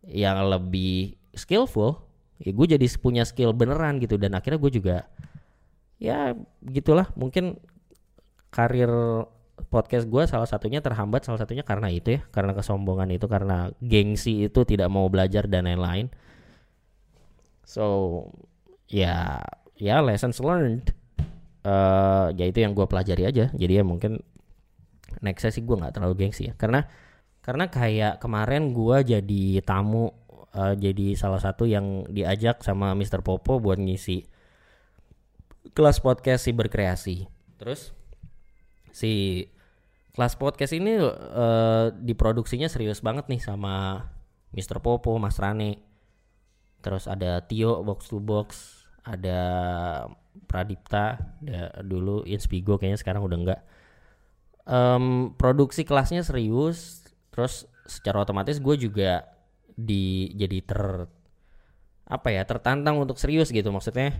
[0.04, 2.04] yang lebih skillful
[2.40, 4.16] ya gue jadi punya skill beneran gitu.
[4.18, 4.96] Dan akhirnya gue juga
[6.00, 7.08] ya gitulah.
[7.14, 7.60] Mungkin
[8.50, 8.90] karir
[9.70, 12.20] podcast gue salah satunya terhambat salah satunya karena itu ya.
[12.32, 16.10] Karena kesombongan itu karena gengsi itu tidak mau belajar dan lain-lain.
[17.64, 18.28] So
[18.88, 19.40] ya
[19.78, 20.90] ya lessons learned.
[21.64, 23.48] Uh, ya itu yang gue pelajari aja.
[23.56, 24.20] Jadi ya mungkin
[25.24, 26.54] next sih gue nggak terlalu gengsi ya.
[26.60, 26.84] Karena
[27.44, 30.08] karena kayak kemarin gue jadi tamu
[30.56, 33.20] uh, jadi salah satu yang diajak sama Mr.
[33.20, 34.24] Popo buat ngisi
[35.76, 37.16] kelas podcast si berkreasi
[37.60, 37.92] terus
[38.90, 39.44] si
[40.16, 44.06] kelas podcast ini uh, diproduksinya serius banget nih sama
[44.54, 44.78] Mr.
[44.78, 45.82] Popo, Mas Rane.
[46.80, 48.48] Terus ada Tio Box to Box,
[49.02, 49.40] ada
[50.46, 53.60] Pradipta, ada dulu Inspigo kayaknya sekarang udah enggak.
[54.64, 57.03] Um, produksi kelasnya serius,
[57.34, 59.26] terus secara otomatis gue juga
[59.74, 61.10] di jadi ter
[62.06, 63.74] apa ya tertantang untuk serius gitu.
[63.74, 64.14] Maksudnya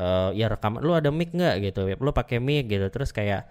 [0.00, 1.60] uh, ya rekaman lu ada mic nggak?
[1.60, 1.84] gitu.
[2.00, 2.88] Lu pakai mic gitu.
[2.88, 3.44] Terus kayak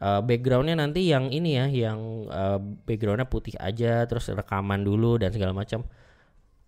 [0.00, 5.34] uh, backgroundnya nanti yang ini ya yang uh, backgroundnya putih aja terus rekaman dulu dan
[5.34, 5.84] segala macam.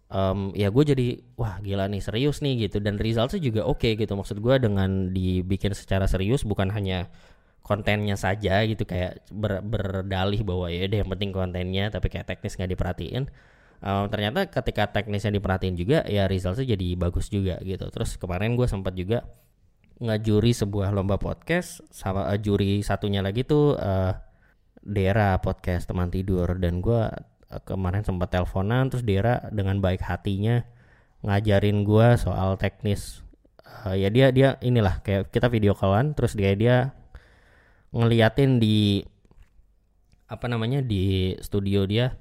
[0.06, 2.82] Um, ya gue jadi wah gila nih serius nih gitu.
[2.82, 4.12] Dan resultnya juga oke okay, gitu.
[4.12, 7.08] Maksud gue dengan dibikin secara serius bukan hanya
[7.66, 12.54] kontennya saja gitu kayak ber, berdalih bahwa ya deh yang penting kontennya tapi kayak teknis
[12.54, 13.26] nggak diperhatiin.
[13.82, 17.90] Um, ternyata ketika teknisnya diperhatiin juga ya resultnya jadi bagus juga gitu.
[17.90, 19.26] Terus kemarin gue sempat juga
[19.96, 24.12] ngajuri sebuah lomba podcast sama uh, juri satunya lagi tuh uh,
[24.86, 26.60] Dera podcast teman tidur.
[26.60, 27.10] Dan gua
[27.50, 30.62] uh, kemarin sempat teleponan terus Dera dengan baik hatinya
[31.24, 33.24] ngajarin gua soal teknis.
[33.66, 36.76] Uh, ya dia dia inilah kayak kita video callan terus dia dia
[37.96, 39.00] ngeliatin di
[40.28, 42.18] apa namanya di studio dia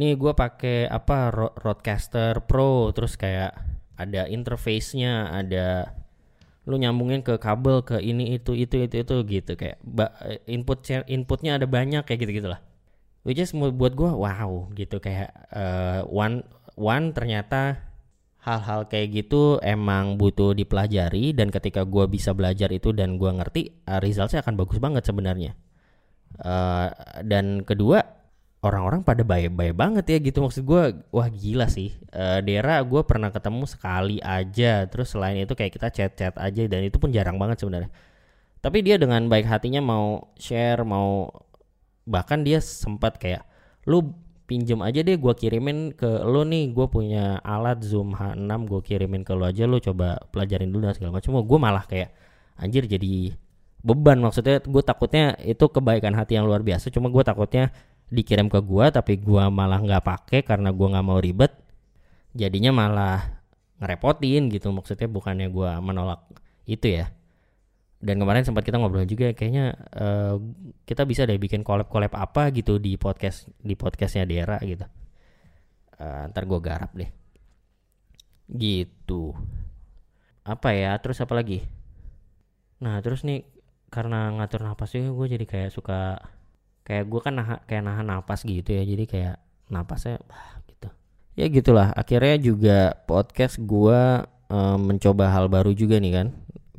[0.00, 2.90] nih gua pakai apa Rodecaster Pro.
[2.96, 3.54] Terus kayak
[3.94, 5.94] ada interface-nya ada
[6.64, 9.52] lu nyambungin ke kabel ke ini itu itu itu itu gitu.
[9.54, 9.78] Kayak
[10.48, 12.64] input inputnya ada banyak kayak gitu gitulah
[13.24, 14.98] which is buat gue wow gitu.
[14.98, 17.93] Kayak uh, one one ternyata
[18.44, 23.72] hal-hal kayak gitu emang butuh dipelajari dan ketika gue bisa belajar itu dan gue ngerti
[23.88, 25.56] uh, resultnya akan bagus banget sebenarnya.
[26.34, 26.92] Uh,
[27.24, 28.04] dan kedua
[28.60, 30.44] orang-orang pada baik-baik banget ya gitu.
[30.44, 31.96] Maksud gue wah gila sih.
[32.12, 34.84] Uh, Dera gue pernah ketemu sekali aja.
[34.92, 37.88] Terus selain itu kayak kita chat-chat aja dan itu pun jarang banget sebenarnya.
[38.60, 41.32] Tapi dia dengan baik hatinya mau share mau
[42.04, 43.48] bahkan dia sempat kayak
[43.88, 44.12] lu
[44.44, 46.72] pinjem aja deh gue kirimin ke lu nih.
[46.72, 50.94] Gue punya alat zoom H6 gue kirimin ke lu aja lu coba pelajarin dulu dan
[50.96, 51.40] segala macam.
[51.42, 52.12] Gue malah kayak
[52.60, 53.34] anjir jadi
[53.84, 54.20] beban.
[54.20, 56.88] Maksudnya gue takutnya itu kebaikan hati yang luar biasa.
[56.92, 57.74] Cuma gue takutnya
[58.12, 61.52] dikirim ke gua tapi gua malah nggak pakai karena gua nggak mau ribet
[62.36, 63.18] jadinya malah
[63.80, 64.70] ngerepotin gitu.
[64.74, 66.22] Maksudnya bukannya gua menolak
[66.68, 67.12] itu ya
[68.04, 70.36] dan kemarin sempat kita ngobrol juga kayaknya uh,
[70.84, 74.84] kita bisa deh bikin collab collab apa gitu di podcast di podcastnya Dera gitu.
[75.96, 77.08] Uh, ntar gue garap deh.
[78.44, 79.32] Gitu.
[80.44, 81.64] Apa ya terus apa lagi?
[82.84, 83.48] Nah terus nih
[83.88, 86.20] karena ngatur napas juga gue jadi kayak suka
[86.84, 89.36] kayak gue kan nah, kayak nahan napas gitu ya jadi kayak
[89.72, 90.92] napasnya bah, gitu.
[91.40, 96.28] Ya gitulah akhirnya juga podcast gue um, mencoba hal baru juga nih kan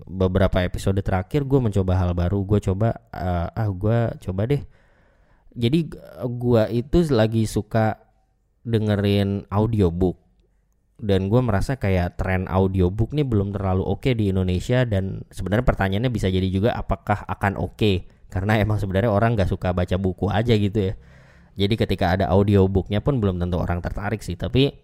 [0.05, 2.45] beberapa episode terakhir gue mencoba hal baru.
[2.45, 4.61] Gue coba uh, ah gue coba deh.
[5.55, 5.89] Jadi
[6.25, 7.99] gue itu lagi suka
[8.65, 10.21] dengerin audiobook.
[10.95, 14.87] Dan gue merasa kayak tren audiobook nih belum terlalu oke okay di Indonesia.
[14.87, 17.75] Dan sebenarnya pertanyaannya bisa jadi juga apakah akan oke?
[17.75, 17.97] Okay
[18.35, 20.93] karena emang sebenarnya orang nggak suka baca buku aja gitu ya.
[21.55, 24.35] Jadi ketika ada audiobooknya pun belum tentu orang tertarik sih.
[24.35, 24.75] Tapi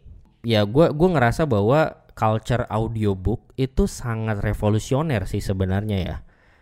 [0.48, 6.16] ya gue gue ngerasa bahwa culture audiobook itu sangat revolusioner sih sebenarnya ya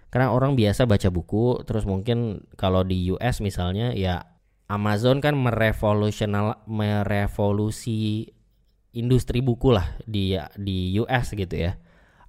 [0.08, 4.24] karena orang biasa baca buku terus mungkin kalau di US misalnya ya
[4.72, 8.32] Amazon kan merevolusional merevolusi
[8.95, 11.76] industri buku lah di di US gitu ya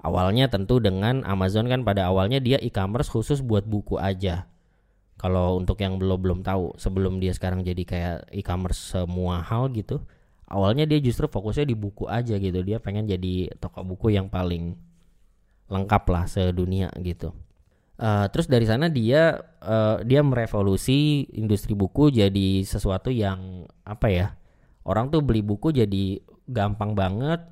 [0.00, 4.48] Awalnya tentu dengan Amazon kan pada awalnya dia e-commerce khusus buat buku aja.
[5.20, 10.00] Kalau untuk yang belum belum tahu sebelum dia sekarang jadi kayak e-commerce semua hal gitu,
[10.50, 12.60] awalnya dia justru fokusnya di buku aja gitu.
[12.60, 14.74] Dia pengen jadi toko buku yang paling
[15.70, 17.30] lengkap lah sedunia gitu.
[18.00, 24.26] Uh, terus dari sana dia uh, dia merevolusi industri buku jadi sesuatu yang apa ya
[24.88, 26.16] orang tuh beli buku jadi
[26.48, 27.44] gampang banget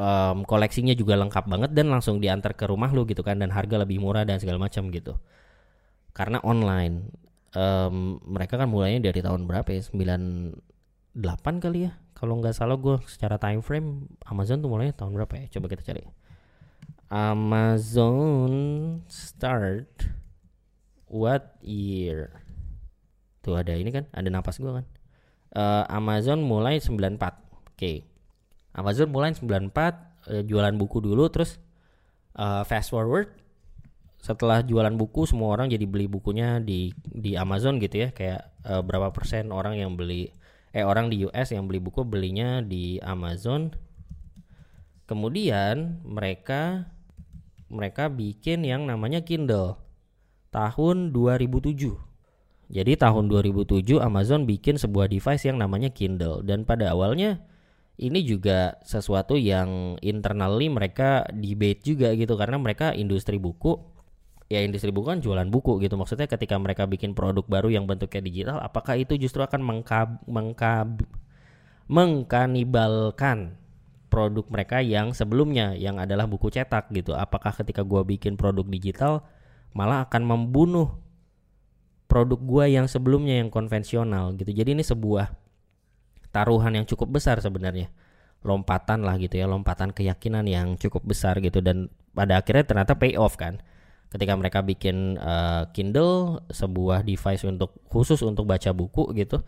[0.00, 3.84] um, koleksinya juga lengkap banget dan langsung diantar ke rumah lu gitu kan dan harga
[3.84, 5.20] lebih murah dan segala macam gitu
[6.16, 7.12] karena online
[7.52, 10.56] um, mereka kan mulainya dari tahun berapa ya 98
[11.60, 15.52] kali ya kalau nggak salah gue secara time frame Amazon tuh mulainya tahun berapa ya?
[15.52, 16.00] Coba kita cari.
[17.12, 18.52] Amazon
[19.04, 20.08] start
[21.12, 22.40] what year?
[23.44, 24.88] Tuh ada ini kan ada napas gue kan.
[25.52, 27.36] Uh, Amazon mulai 94 oke.
[27.76, 28.08] Okay.
[28.72, 29.92] Amazon mulai 94 uh,
[30.40, 31.60] eh, jualan buku dulu terus
[32.40, 33.28] uh, fast forward.
[34.24, 38.16] Setelah jualan buku semua orang jadi beli bukunya di di Amazon gitu ya.
[38.16, 40.32] Kayak uh, berapa persen orang yang beli
[40.76, 43.72] eh orang di US yang beli buku belinya di Amazon.
[45.08, 46.92] Kemudian mereka
[47.72, 49.80] mereka bikin yang namanya Kindle.
[50.52, 52.06] Tahun 2007
[52.66, 56.42] jadi tahun 2007 Amazon bikin sebuah device yang namanya Kindle.
[56.42, 57.46] Dan pada awalnya
[57.96, 62.34] ini juga sesuatu yang internally mereka debate juga gitu.
[62.34, 63.78] Karena mereka industri buku
[64.46, 65.98] ya industri buku kan jualan buku gitu.
[65.98, 71.02] Maksudnya ketika mereka bikin produk baru yang bentuknya digital apakah itu justru akan mengkab mengkab
[71.86, 73.58] mengkanibalkan
[74.06, 77.14] produk mereka yang sebelumnya yang adalah buku cetak gitu?
[77.14, 79.26] Apakah ketika gua bikin produk digital
[79.74, 80.94] malah akan membunuh
[82.06, 84.54] produk gua yang sebelumnya yang konvensional gitu?
[84.54, 85.34] Jadi ini sebuah
[86.30, 87.90] taruhan yang cukup besar sebenarnya.
[88.46, 91.58] Lompatan lah gitu ya lompatan keyakinan yang cukup besar gitu.
[91.58, 93.58] Dan pada akhirnya ternyata pay off kan
[94.12, 99.42] ketika mereka bikin uh, Kindle sebuah device untuk khusus untuk baca buku gitu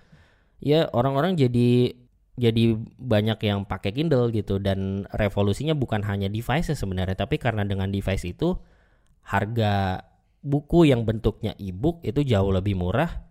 [0.58, 1.94] ya orang-orang jadi
[2.38, 4.62] jadi banyak yang pakai Kindle gitu.
[4.62, 8.54] Dan revolusinya bukan hanya device sebenarnya tapi karena dengan device itu
[9.26, 10.06] harga
[10.40, 13.26] buku yang bentuknya e-book itu jauh lebih murah.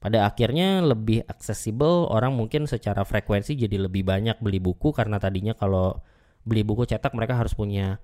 [0.00, 5.52] Pada akhirnya lebih aksesibel orang mungkin secara frekuensi jadi lebih banyak beli buku karena tadinya
[5.52, 6.00] kalau
[6.40, 8.00] beli buku cetak mereka harus punya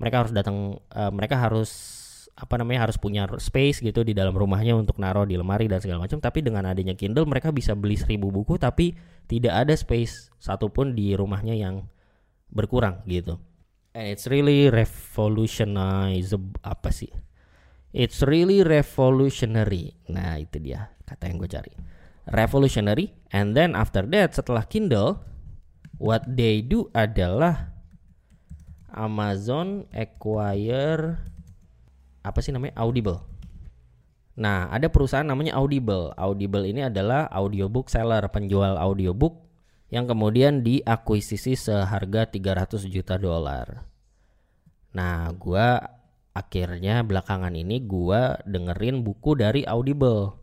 [0.00, 2.00] mereka harus datang uh, mereka harus
[2.40, 6.08] apa namanya harus punya space gitu di dalam rumahnya untuk naruh di lemari dan segala
[6.08, 6.16] macam.
[6.24, 8.96] Tapi dengan adanya Kindle mereka bisa beli seribu buku tapi
[9.28, 11.84] tidak ada space satupun di rumahnya yang
[12.48, 13.36] berkurang gitu.
[13.92, 16.32] And it's really revolutionize
[16.64, 17.12] apa sih?
[17.92, 19.98] It's really revolutionary.
[20.08, 21.72] Nah itu dia kata yang gue cari.
[22.24, 25.20] Revolutionary and then after that setelah Kindle
[26.00, 27.68] what they do adalah
[28.92, 31.18] Amazon acquire
[32.20, 33.24] apa sih namanya Audible.
[34.40, 36.16] Nah, ada perusahaan namanya Audible.
[36.16, 39.36] Audible ini adalah audiobook seller, penjual audiobook
[39.90, 43.84] yang kemudian diakuisisi seharga 300 juta dolar.
[44.96, 45.82] Nah, gua
[46.32, 50.38] akhirnya belakangan ini gua dengerin buku dari Audible.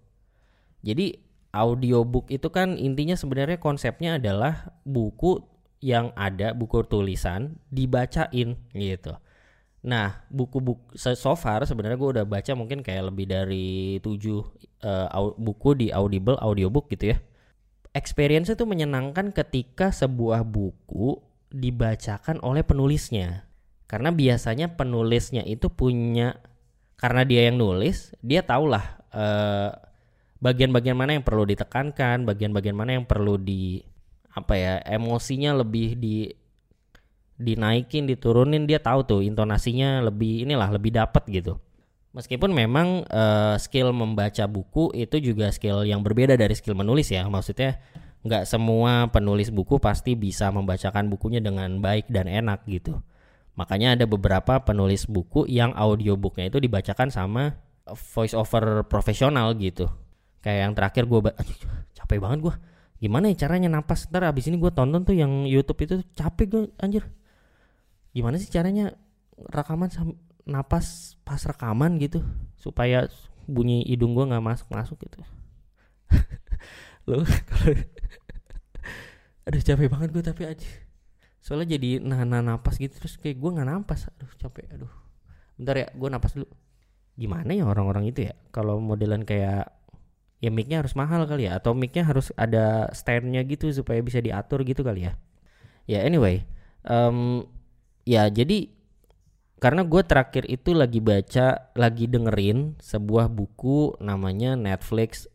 [0.84, 1.16] Jadi
[1.56, 5.42] audiobook itu kan intinya sebenarnya konsepnya adalah buku
[5.84, 9.14] yang ada buku tulisan dibacain gitu.
[9.86, 14.42] Nah, buku-buku so far sebenarnya gue udah baca mungkin kayak lebih dari tujuh
[14.84, 17.18] uh, buku di Audible audiobook gitu ya.
[17.94, 21.22] Experience itu menyenangkan ketika sebuah buku
[21.54, 23.48] dibacakan oleh penulisnya.
[23.88, 26.36] Karena biasanya penulisnya itu punya
[26.98, 29.72] karena dia yang nulis, dia tahulah uh,
[30.42, 33.86] bagian-bagian mana yang perlu ditekankan, bagian-bagian mana yang perlu di
[34.38, 36.30] apa ya, emosinya lebih di
[37.38, 41.58] dinaikin diturunin dia tahu tuh intonasinya lebih inilah lebih dapat gitu.
[42.18, 47.22] Meskipun memang uh, skill membaca buku itu juga skill yang berbeda dari skill menulis ya.
[47.30, 47.78] Maksudnya
[48.26, 52.98] nggak semua penulis buku pasti bisa membacakan bukunya dengan baik dan enak gitu.
[53.54, 59.86] Makanya ada beberapa penulis buku yang audiobooknya itu dibacakan sama voice over profesional gitu.
[60.42, 61.20] Kayak yang terakhir gue
[61.98, 62.56] capek banget gue
[62.98, 64.10] gimana ya caranya napas?
[64.10, 67.04] Ntar abis ini gue tonton tuh yang YouTube itu capek gue anjir.
[68.12, 68.98] Gimana sih caranya
[69.38, 69.94] rekaman
[70.48, 72.26] napas pas rekaman gitu
[72.58, 73.06] supaya
[73.46, 75.22] bunyi hidung gue nggak masuk masuk gitu.
[77.10, 77.72] Lo kalau
[79.48, 80.70] aduh capek banget gue tapi aja
[81.40, 84.12] soalnya jadi nahan napas gitu terus kayak gue nggak napas.
[84.12, 84.92] Aduh capek aduh.
[85.56, 86.50] Bentar ya gue napas dulu.
[87.16, 88.34] Gimana ya orang-orang itu ya?
[88.52, 89.77] Kalau modelan kayak
[90.38, 94.62] ya micnya harus mahal kali ya atau micnya harus ada standnya gitu supaya bisa diatur
[94.64, 95.14] gitu kali ya.
[95.88, 96.44] Ya anyway
[96.88, 97.48] um,
[98.04, 98.72] ya jadi
[99.58, 105.26] karena gue terakhir itu lagi baca lagi dengerin sebuah buku namanya Netflix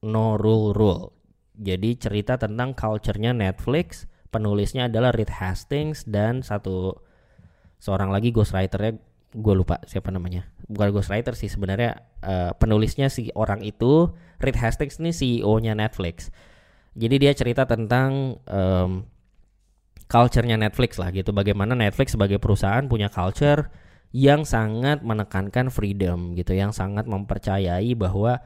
[0.00, 1.12] No Rule Rule.
[1.56, 7.00] Jadi cerita tentang culture-nya Netflix penulisnya adalah Reed Hastings dan satu
[7.80, 8.96] seorang lagi ghostwriternya
[9.36, 14.08] gue lupa siapa namanya bukan ghostwriter sih sebenarnya uh, penulisnya si orang itu
[14.40, 16.32] Reed Hastings ini CEO-nya Netflix
[16.96, 19.04] jadi dia cerita tentang um,
[20.08, 21.34] culture-nya Netflix lah gitu.
[21.34, 23.68] Bagaimana Netflix sebagai perusahaan punya culture
[24.16, 28.40] yang sangat menekankan freedom gitu, yang sangat mempercayai bahwa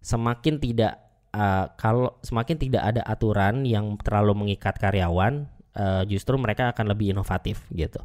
[0.00, 0.96] semakin tidak
[1.36, 5.44] uh, kalau semakin tidak ada aturan yang terlalu mengikat karyawan,
[5.76, 8.00] uh, justru mereka akan lebih inovatif gitu.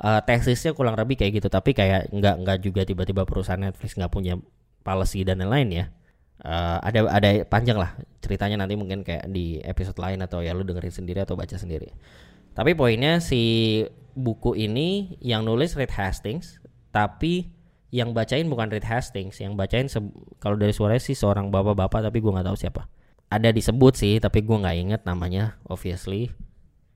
[0.00, 4.08] Uh, tesisnya kurang lebih kayak gitu, tapi kayak nggak nggak juga tiba-tiba perusahaan Netflix nggak
[4.08, 4.40] punya
[4.80, 5.84] policy dan lain-lain ya.
[6.40, 7.92] Uh, ada ada panjang lah
[8.24, 11.92] ceritanya nanti mungkin kayak di episode lain atau ya lu dengerin sendiri atau baca sendiri.
[12.56, 13.84] Tapi poinnya si
[14.16, 16.64] buku ini yang nulis Reed Hastings,
[16.96, 17.52] tapi
[17.92, 19.92] yang bacain bukan Reed Hastings, yang bacain
[20.40, 22.88] kalau dari suaranya sih seorang bapak-bapak tapi gue nggak tahu siapa.
[23.28, 26.32] Ada disebut sih, tapi gue nggak inget namanya, obviously.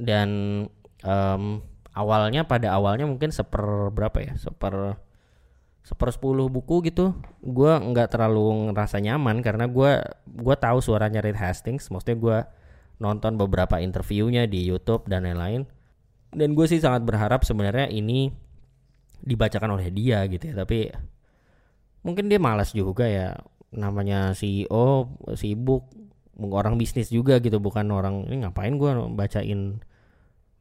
[0.01, 0.29] Dan
[1.07, 1.63] um,
[1.95, 4.99] awalnya pada awalnya mungkin seper berapa ya, seper
[5.85, 7.15] seper sepuluh buku gitu.
[7.45, 11.89] Gue nggak terlalu ngerasa nyaman karena gue gue tahu suaranya Reed Hastings.
[11.89, 12.39] Maksudnya gue
[12.99, 15.69] nonton beberapa interviewnya di YouTube dan lain-lain.
[16.35, 18.33] Dan gue sih sangat berharap sebenarnya ini
[19.23, 20.55] dibacakan oleh dia gitu ya.
[20.67, 20.91] Tapi
[22.03, 23.39] mungkin dia malas juga ya.
[23.75, 25.87] Namanya CEO sibuk
[26.41, 29.79] orang bisnis juga gitu bukan orang ini ngapain gue bacain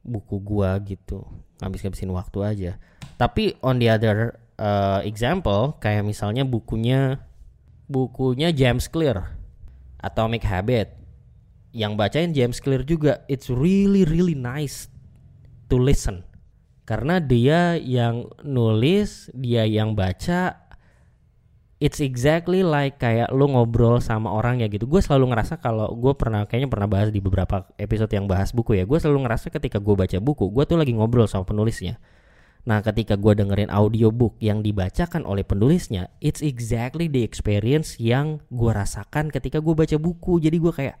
[0.04, 1.24] buku gue gitu.
[1.58, 2.72] Ngabis-ngabisin waktu aja.
[3.16, 7.24] Tapi on the other uh, example kayak misalnya bukunya
[7.88, 9.34] bukunya James Clear
[10.04, 10.92] Atomic Habit.
[11.74, 14.86] Yang bacain James Clear juga it's really really nice
[15.72, 16.22] to listen.
[16.84, 20.63] Karena dia yang nulis dia yang baca
[21.82, 24.86] it's exactly like kayak lu ngobrol sama orang ya gitu.
[24.86, 28.78] Gue selalu ngerasa kalau gue pernah kayaknya pernah bahas di beberapa episode yang bahas buku
[28.78, 28.84] ya.
[28.86, 31.98] Gue selalu ngerasa ketika gue baca buku, gue tuh lagi ngobrol sama penulisnya.
[32.64, 38.72] Nah, ketika gue dengerin audiobook yang dibacakan oleh penulisnya, it's exactly the experience yang gue
[38.72, 40.40] rasakan ketika gue baca buku.
[40.40, 40.96] Jadi gue kayak,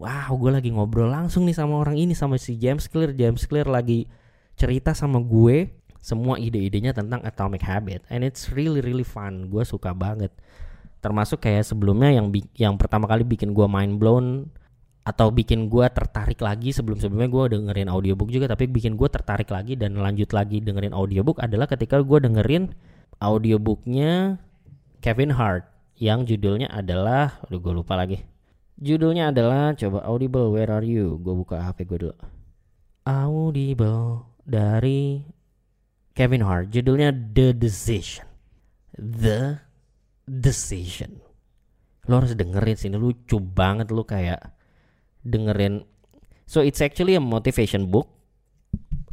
[0.00, 3.12] wow, gue lagi ngobrol langsung nih sama orang ini sama si James Clear.
[3.12, 4.08] James Clear lagi
[4.56, 9.46] cerita sama gue semua ide-idenya tentang Atomic Habit, and it's really really fun.
[9.46, 10.34] Gue suka banget.
[10.98, 12.28] Termasuk kayak sebelumnya yang
[12.58, 14.50] yang pertama kali bikin gue mind blown
[15.02, 19.50] atau bikin gue tertarik lagi sebelum sebelumnya gue dengerin audiobook juga tapi bikin gue tertarik
[19.50, 22.70] lagi dan lanjut lagi dengerin audiobook adalah ketika gue dengerin
[23.18, 24.38] audiobooknya
[25.02, 25.66] Kevin Hart
[25.98, 28.22] yang judulnya adalah aduh gue lupa lagi
[28.78, 32.16] judulnya adalah coba Audible Where Are You gue buka HP gue dulu
[33.02, 35.26] Audible dari
[36.12, 38.28] Kevin Hart judulnya The Decision.
[38.96, 39.60] The
[40.28, 41.20] Decision.
[42.08, 44.42] Lo harus dengerin sini lucu banget lo kayak
[45.24, 45.86] dengerin.
[46.44, 48.10] So it's actually a motivation book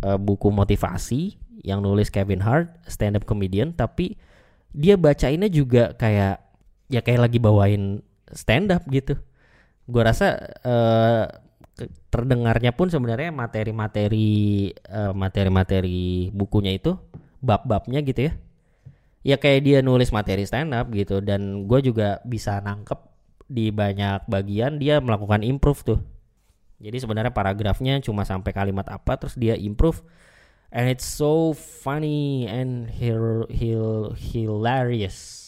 [0.03, 4.15] uh, buku motivasi yang nulis Kevin Hart stand up comedian tapi
[4.71, 6.39] dia bacainnya juga kayak
[6.91, 9.17] ya kayak lagi bawain stand up gitu.
[9.89, 11.25] Gue rasa uh,
[12.11, 16.99] terdengarnya pun sebenarnya materi-materi uh, materi-materi bukunya itu
[17.39, 18.33] bab-babnya gitu ya
[19.23, 22.99] ya kayak dia nulis materi stand up gitu dan gue juga bisa nangkep
[23.49, 25.99] di banyak bagian dia melakukan improve tuh.
[26.79, 29.99] Jadi sebenarnya paragrafnya cuma sampai kalimat apa terus dia improve
[30.71, 35.45] and it's so funny and hil hil hilarious.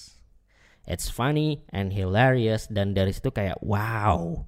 [0.84, 4.44] It's funny and hilarious dan dari situ kayak wow.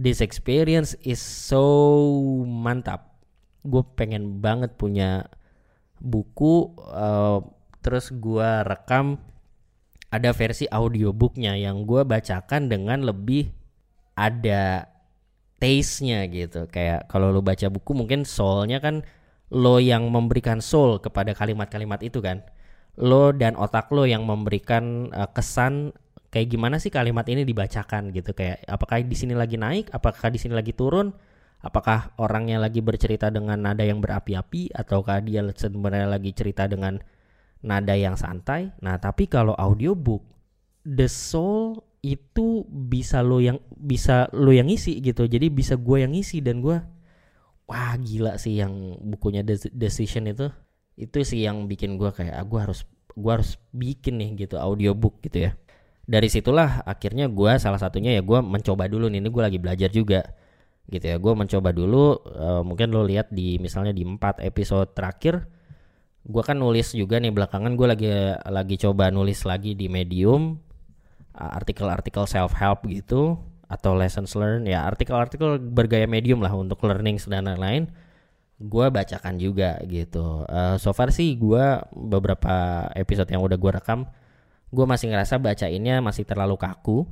[0.00, 1.60] This experience is so
[2.48, 3.20] mantap.
[3.60, 5.28] Gue pengen banget punya
[6.00, 7.44] buku uh,
[7.84, 9.20] terus gue rekam
[10.08, 13.52] ada versi audiobooknya yang gue bacakan dengan lebih
[14.16, 14.88] ada
[15.60, 16.64] taste-nya gitu.
[16.72, 19.04] Kayak kalau lo baca buku mungkin soulnya kan
[19.52, 22.40] lo yang memberikan soul kepada kalimat-kalimat itu kan.
[22.96, 25.92] Lo dan otak lo yang memberikan uh, kesan
[26.30, 30.38] kayak gimana sih kalimat ini dibacakan gitu kayak apakah di sini lagi naik, apakah di
[30.38, 31.10] sini lagi turun,
[31.60, 37.02] apakah orangnya lagi bercerita dengan nada yang berapi-api ataukah dia sebenarnya lagi cerita dengan
[37.60, 38.72] nada yang santai.
[38.80, 40.24] Nah, tapi kalau audiobook
[40.86, 45.28] the soul itu bisa lo yang bisa lo yang isi gitu.
[45.28, 46.80] Jadi bisa gue yang isi dan gue
[47.68, 50.48] wah gila sih yang bukunya The Decision itu.
[50.96, 55.20] Itu sih yang bikin gue kayak ah, gue harus gue harus bikin nih gitu audiobook
[55.20, 55.52] gitu ya.
[56.06, 59.90] Dari situlah akhirnya gue salah satunya ya gue mencoba dulu nih ini gue lagi belajar
[59.92, 60.20] juga
[60.90, 61.16] gitu ya.
[61.20, 65.46] Gue mencoba dulu uh, mungkin lo lihat di misalnya di empat episode terakhir
[66.20, 68.08] gue kan nulis juga nih belakangan gue lagi
[68.44, 70.60] lagi coba nulis lagi di medium
[71.32, 73.40] artikel-artikel self help gitu
[73.70, 77.88] atau lessons learned ya artikel-artikel bergaya medium lah untuk learning dan lain-lain
[78.60, 80.44] gue bacakan juga gitu.
[80.44, 84.04] Uh, so far sih gue beberapa episode yang udah gue rekam
[84.70, 87.06] gue masih ngerasa bacainnya masih terlalu kaku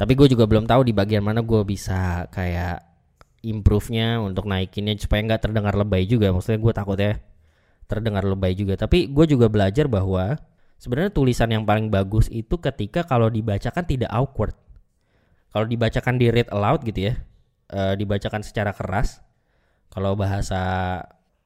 [0.00, 2.80] tapi gue juga belum tahu di bagian mana gue bisa kayak
[3.44, 7.20] improve-nya untuk naikinnya supaya nggak terdengar lebay juga maksudnya gue takut ya
[7.92, 8.80] terdengar lebay juga.
[8.80, 10.40] Tapi gue juga belajar bahwa
[10.80, 14.56] sebenarnya tulisan yang paling bagus itu ketika kalau dibacakan tidak awkward.
[15.52, 17.20] Kalau dibacakan di read aloud gitu ya,
[17.76, 19.20] uh, dibacakan secara keras.
[19.92, 20.60] Kalau bahasa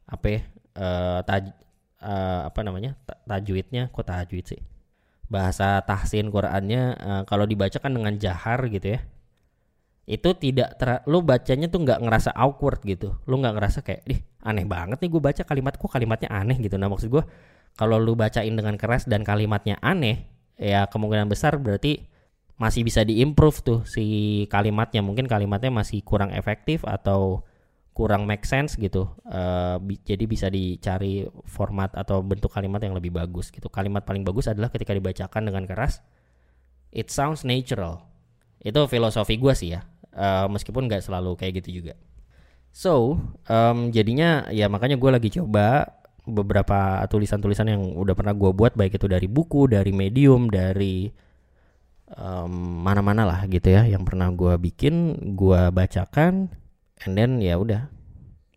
[0.06, 0.40] apa ya,
[0.78, 1.50] uh, taj,
[1.98, 2.94] uh, apa namanya
[3.26, 4.62] tajwidnya, kok tajwid sih?
[5.26, 9.00] Bahasa tahsin Qurannya uh, kalau dibacakan dengan jahar gitu ya,
[10.06, 13.18] itu tidak ter lu bacanya tuh nggak ngerasa awkward gitu.
[13.26, 16.78] Lu nggak ngerasa kayak dih aneh banget nih gue baca kalimat kok kalimatnya aneh gitu.
[16.78, 17.26] Nah maksud gue
[17.74, 22.06] kalau lu bacain dengan keras dan kalimatnya aneh ya kemungkinan besar berarti
[22.56, 25.02] masih bisa diimprove tuh si kalimatnya.
[25.02, 27.42] Mungkin kalimatnya masih kurang efektif atau
[27.97, 33.09] kurang make sense gitu uh, bi jadi bisa dicari format atau bentuk kalimat yang lebih
[33.09, 33.72] bagus gitu.
[33.72, 36.05] Kalimat paling bagus adalah ketika dibacakan dengan keras
[36.92, 38.05] it sounds natural.
[38.61, 41.97] Itu filosofi gue sih ya uh, meskipun nggak selalu kayak gitu juga.
[42.76, 43.16] So
[43.49, 45.97] um, jadinya ya makanya gue lagi coba
[46.28, 51.09] beberapa tulisan-tulisan yang udah pernah gue buat baik itu dari buku dari medium dari
[52.12, 56.51] um, mana-mana lah gitu ya yang pernah gue bikin gue bacakan
[57.05, 57.90] and then ya udah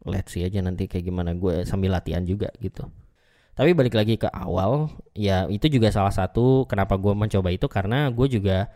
[0.08, 2.88] let's see aja nanti kayak gimana gue sambil latihan juga gitu.
[3.60, 8.08] Tapi balik lagi ke awal ya itu juga salah satu kenapa gue mencoba itu karena
[8.08, 8.72] gue juga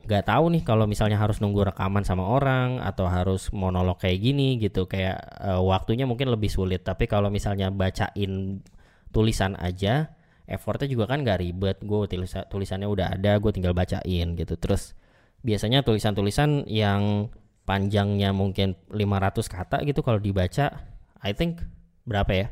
[0.00, 4.60] nggak tahu nih kalau misalnya harus nunggu rekaman sama orang atau harus monolog kayak gini
[4.60, 4.84] gitu.
[4.84, 6.84] Kayak uh, waktunya mungkin lebih sulit.
[6.84, 8.60] Tapi kalau misalnya bacain
[9.08, 10.12] tulisan aja
[10.44, 11.80] effortnya juga kan gak ribet.
[11.80, 14.54] Gue tulis tulisannya udah ada gue tinggal bacain gitu.
[14.60, 14.92] Terus
[15.40, 17.32] biasanya tulisan-tulisan yang
[17.70, 20.90] panjangnya mungkin 500 kata gitu kalau dibaca
[21.22, 21.62] I think
[22.02, 22.46] berapa ya?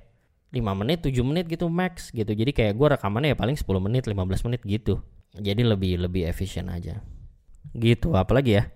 [0.54, 2.30] 5 menit 7 menit gitu max gitu.
[2.30, 5.02] Jadi kayak gue rekamannya ya paling 10 menit 15 menit gitu.
[5.34, 7.02] Jadi lebih lebih efisien aja.
[7.74, 8.70] Gitu apalagi ya?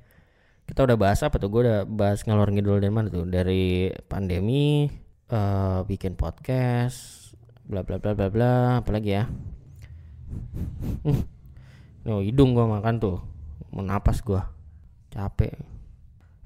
[0.67, 1.49] Kita udah bahas apa tuh?
[1.49, 3.25] Gue udah bahas ngalor ngidul dari mana tuh?
[3.25, 4.91] Dari pandemi
[5.31, 7.31] uh, bikin podcast
[7.63, 8.53] bla bla bla bla bla.
[8.83, 9.31] Apalagi ya?
[11.07, 11.23] Hmm.
[12.03, 13.23] no hidung gue makan tuh.
[13.71, 14.43] Mau napas gue
[15.13, 15.72] capek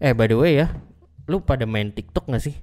[0.01, 0.69] eh by the way ya
[1.27, 2.57] lu pada main TikTok gak sih?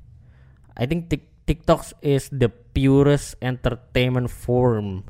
[0.73, 1.11] I think
[1.43, 5.03] TikTok is the purest entertainment form.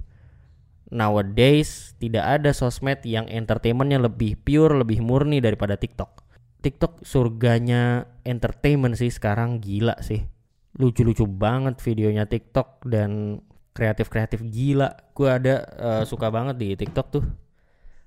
[0.93, 6.25] Nowadays tidak ada sosmed yang entertainmentnya lebih pure lebih murni daripada TikTok.
[6.61, 10.25] TikTok surganya entertainment sih sekarang gila sih.
[10.77, 13.41] Lucu-lucu banget videonya TikTok dan
[13.73, 14.93] kreatif-kreatif gila.
[15.13, 17.25] Gue ada uh, suka banget di TikTok tuh.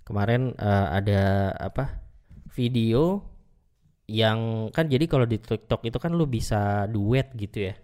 [0.06, 2.02] Kemarin uh, ada apa
[2.54, 3.22] video
[4.07, 7.74] yang kan jadi kalau di TikTok itu kan lu bisa duet gitu ya.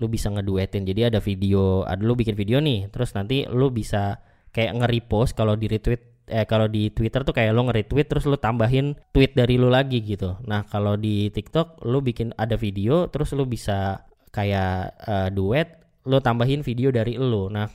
[0.00, 0.88] Lu bisa ngeduetin.
[0.88, 5.54] Jadi ada video ada lu bikin video nih terus nanti lu bisa kayak nge-repost kalau
[5.54, 9.60] di retweet eh kalau di Twitter tuh kayak lu nge-retweet terus lu tambahin tweet dari
[9.60, 10.40] lu lagi gitu.
[10.48, 16.16] Nah kalau di TikTok lu bikin ada video terus lu bisa kayak uh, duet lu
[16.22, 17.52] tambahin video dari lu.
[17.52, 17.68] Nah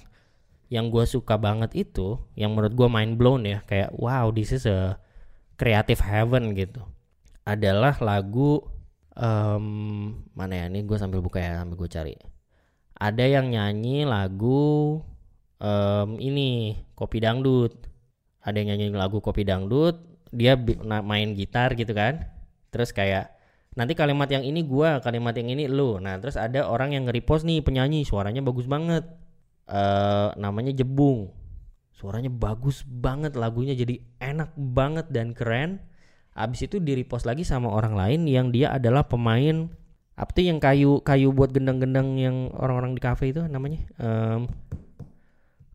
[0.73, 4.65] yang gue suka banget itu yang menurut gue mind blown ya kayak wow this is
[4.65, 4.97] a
[5.61, 6.81] creative heaven gitu
[7.45, 8.57] adalah lagu
[9.13, 9.65] um,
[10.33, 12.15] mana ya ini gue sambil buka ya sambil gue cari.
[12.95, 14.99] Ada yang nyanyi lagu
[15.61, 17.85] um, ini kopi dangdut.
[18.41, 20.01] Ada yang nyanyi lagu kopi dangdut
[20.33, 22.25] dia main gitar gitu kan.
[22.73, 23.31] Terus kayak
[23.77, 26.01] nanti kalimat yang ini gue kalimat yang ini lu.
[26.01, 29.05] Nah terus ada orang yang nge-repost nih penyanyi suaranya bagus banget.
[29.65, 31.29] Uh, namanya Jebung.
[31.95, 35.79] Suaranya bagus banget lagunya jadi enak banget dan keren
[36.35, 39.71] Abis itu di repost lagi sama orang lain yang dia adalah pemain
[40.15, 43.83] apa tuh yang kayu kayu buat gendang-gendang yang orang-orang di kafe itu namanya?
[43.99, 44.51] Um,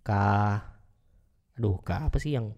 [0.05, 0.11] k
[1.57, 2.57] aduh k apa sih yang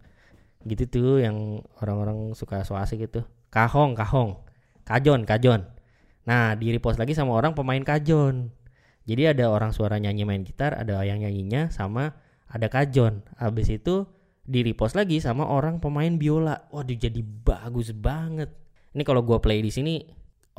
[0.63, 3.23] gitu tuh yang orang-orang suka so asik gitu
[3.55, 4.43] kahong kahong.
[4.83, 5.63] Kajon kajon.
[6.27, 8.51] Nah di repost lagi sama orang pemain kajon.
[9.07, 12.19] Jadi ada orang suara nyanyi main gitar ada yang nyanyinya sama
[12.51, 13.23] ada kajon.
[13.39, 14.07] Habis itu
[14.53, 16.69] di repost lagi sama orang pemain biola.
[16.69, 18.53] Waduh jadi bagus banget.
[18.93, 20.05] Ini kalau gua play di sini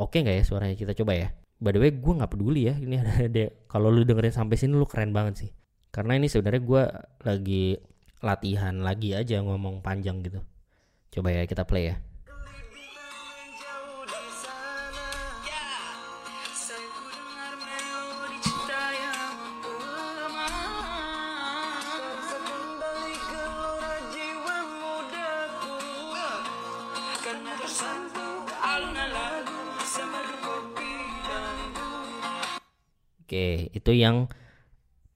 [0.02, 1.30] oke okay nggak ya suaranya kita coba ya.
[1.62, 4.74] By the way gue nggak peduli ya ini ada, ada kalau lu dengerin sampai sini
[4.74, 5.50] lu keren banget sih.
[5.94, 6.84] Karena ini sebenarnya gue
[7.22, 7.66] lagi
[8.26, 10.41] latihan lagi aja ngomong panjang gitu.
[11.14, 11.96] Coba ya kita play ya.
[33.74, 34.30] Itu yang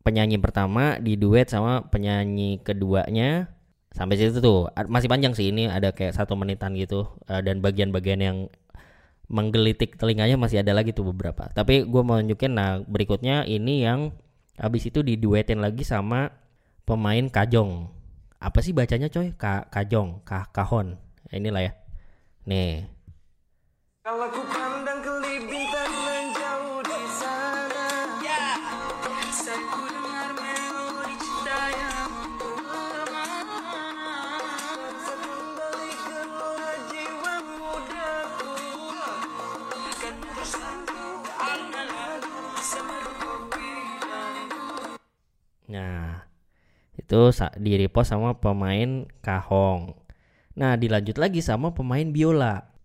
[0.01, 3.53] penyanyi pertama di duet sama penyanyi keduanya.
[3.93, 4.69] Sampai situ tuh.
[4.89, 7.07] Masih panjang sih ini ada kayak satu menitan gitu.
[7.25, 8.37] Dan bagian-bagian yang
[9.27, 11.51] menggelitik telinganya masih ada lagi tuh beberapa.
[11.51, 14.15] Tapi gue mau nunjukin nah berikutnya ini yang
[14.55, 16.31] habis itu diduetin lagi sama
[16.87, 17.91] pemain kajong.
[18.39, 19.33] Apa sih bacanya coy?
[19.33, 20.95] Ka kajong Ka kahon.
[21.33, 21.71] Inilah ya.
[22.47, 22.87] Nih.
[24.05, 24.31] Kalau
[46.97, 47.19] itu
[47.61, 49.93] di repost sama pemain kahong.
[50.57, 52.77] Nah, dilanjut lagi sama pemain biola.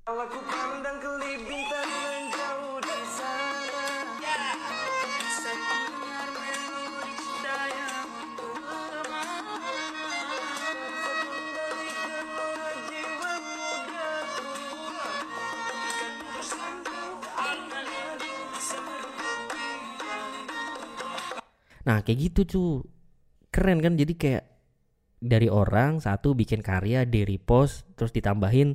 [21.82, 22.62] Nah kayak gitu cu
[23.53, 23.94] Keren kan?
[23.94, 24.44] Jadi kayak
[25.22, 28.74] Dari orang satu bikin karya di repost Terus ditambahin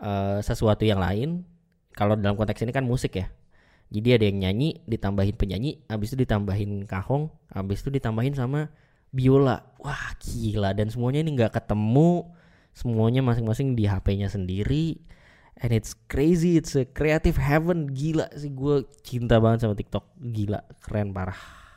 [0.00, 1.44] uh, sesuatu yang lain.
[1.92, 3.28] Kalau dalam konteks ini kan musik ya.
[3.88, 8.72] Jadi ada yang nyanyi ditambahin penyanyi Habis itu ditambahin kahong Habis itu ditambahin sama
[9.12, 9.76] biola.
[9.78, 10.72] Wah gila.
[10.72, 12.24] Dan semuanya ini gak ketemu.
[12.72, 15.02] Semuanya masing-masing di HP-nya sendiri.
[15.58, 16.56] And it's crazy.
[16.56, 17.90] It's a creative heaven.
[17.90, 18.52] Gila sih.
[18.54, 20.04] Gue cinta banget sama TikTok.
[20.22, 20.62] Gila.
[20.78, 21.67] Keren parah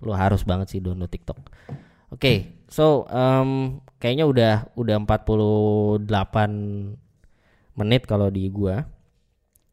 [0.00, 1.38] Lo harus banget sih download TikTok.
[2.10, 6.02] Oke, okay, so um, kayaknya udah udah 48
[7.78, 8.82] menit kalau di gua.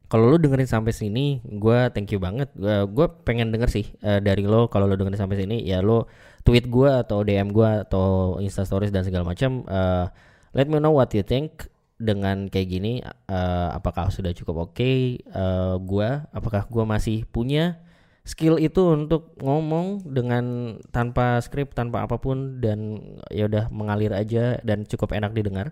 [0.07, 2.53] Kalau lo dengerin sampai sini, gua thank you banget.
[2.53, 6.07] Gua, gua pengen denger sih uh, dari lo kalau lo dengerin sampai sini ya lo
[6.45, 9.65] tweet gua atau DM gua atau Insta Stories dan segala macam.
[9.65, 10.07] Uh,
[10.53, 11.65] let me know what you think
[11.97, 13.01] dengan kayak gini.
[13.25, 14.78] Uh, apakah sudah cukup oke?
[14.78, 15.25] Okay?
[15.34, 17.82] Uh, gua, apakah gua masih punya
[18.28, 22.99] skill itu untuk ngomong dengan tanpa skrip tanpa apa pun dan
[23.32, 25.71] ya udah mengalir aja dan cukup enak didengar.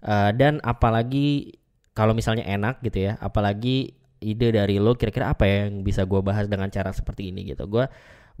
[0.00, 1.60] Uh, dan apalagi
[1.92, 6.18] kalau misalnya enak gitu ya apalagi ide dari lo kira-kira apa ya yang bisa gue
[6.24, 7.68] bahas dengan cara seperti ini gitu.
[7.68, 7.84] Gue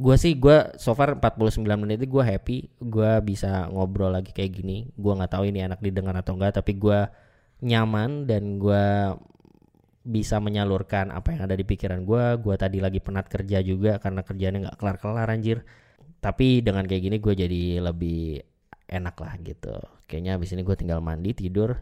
[0.00, 4.64] gue sih gue so far 49 menit itu gue happy gue bisa ngobrol lagi kayak
[4.64, 4.88] gini.
[4.96, 7.04] Gue nggak tahu ini enak didengar atau enggak tapi gue
[7.62, 8.84] nyaman dan gue
[10.02, 14.26] bisa menyalurkan apa yang ada di pikiran gue gue tadi lagi penat kerja juga karena
[14.26, 15.62] kerjanya nggak kelar kelar anjir.
[16.22, 18.42] Tapi dengan kayak gini gue jadi lebih
[18.90, 19.74] enak lah gitu.
[20.06, 21.74] Kayaknya abis ini gue tinggal mandi tidur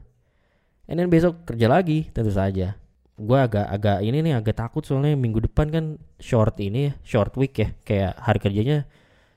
[0.89, 2.77] and then besok kerja lagi tentu saja.
[3.21, 5.85] Gue agak agak ini nih agak takut soalnya minggu depan kan
[6.21, 7.69] short ini short week ya.
[7.85, 8.89] Kayak hari kerjanya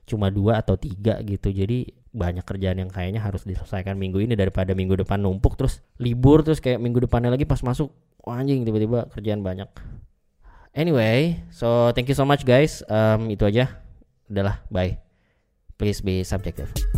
[0.04, 1.52] cuma dua atau tiga gitu.
[1.52, 6.46] Jadi banyak kerjaan yang kayaknya harus diselesaikan minggu ini daripada minggu depan numpuk terus libur
[6.46, 7.90] terus kayak minggu depannya lagi pas masuk
[8.24, 9.68] oh, anjing tiba-tiba kerjaan banyak.
[10.74, 12.82] Anyway so thank you so much guys.
[12.90, 13.80] Um, itu aja.
[14.26, 14.98] Udahlah bye.
[15.78, 16.93] Please be subjective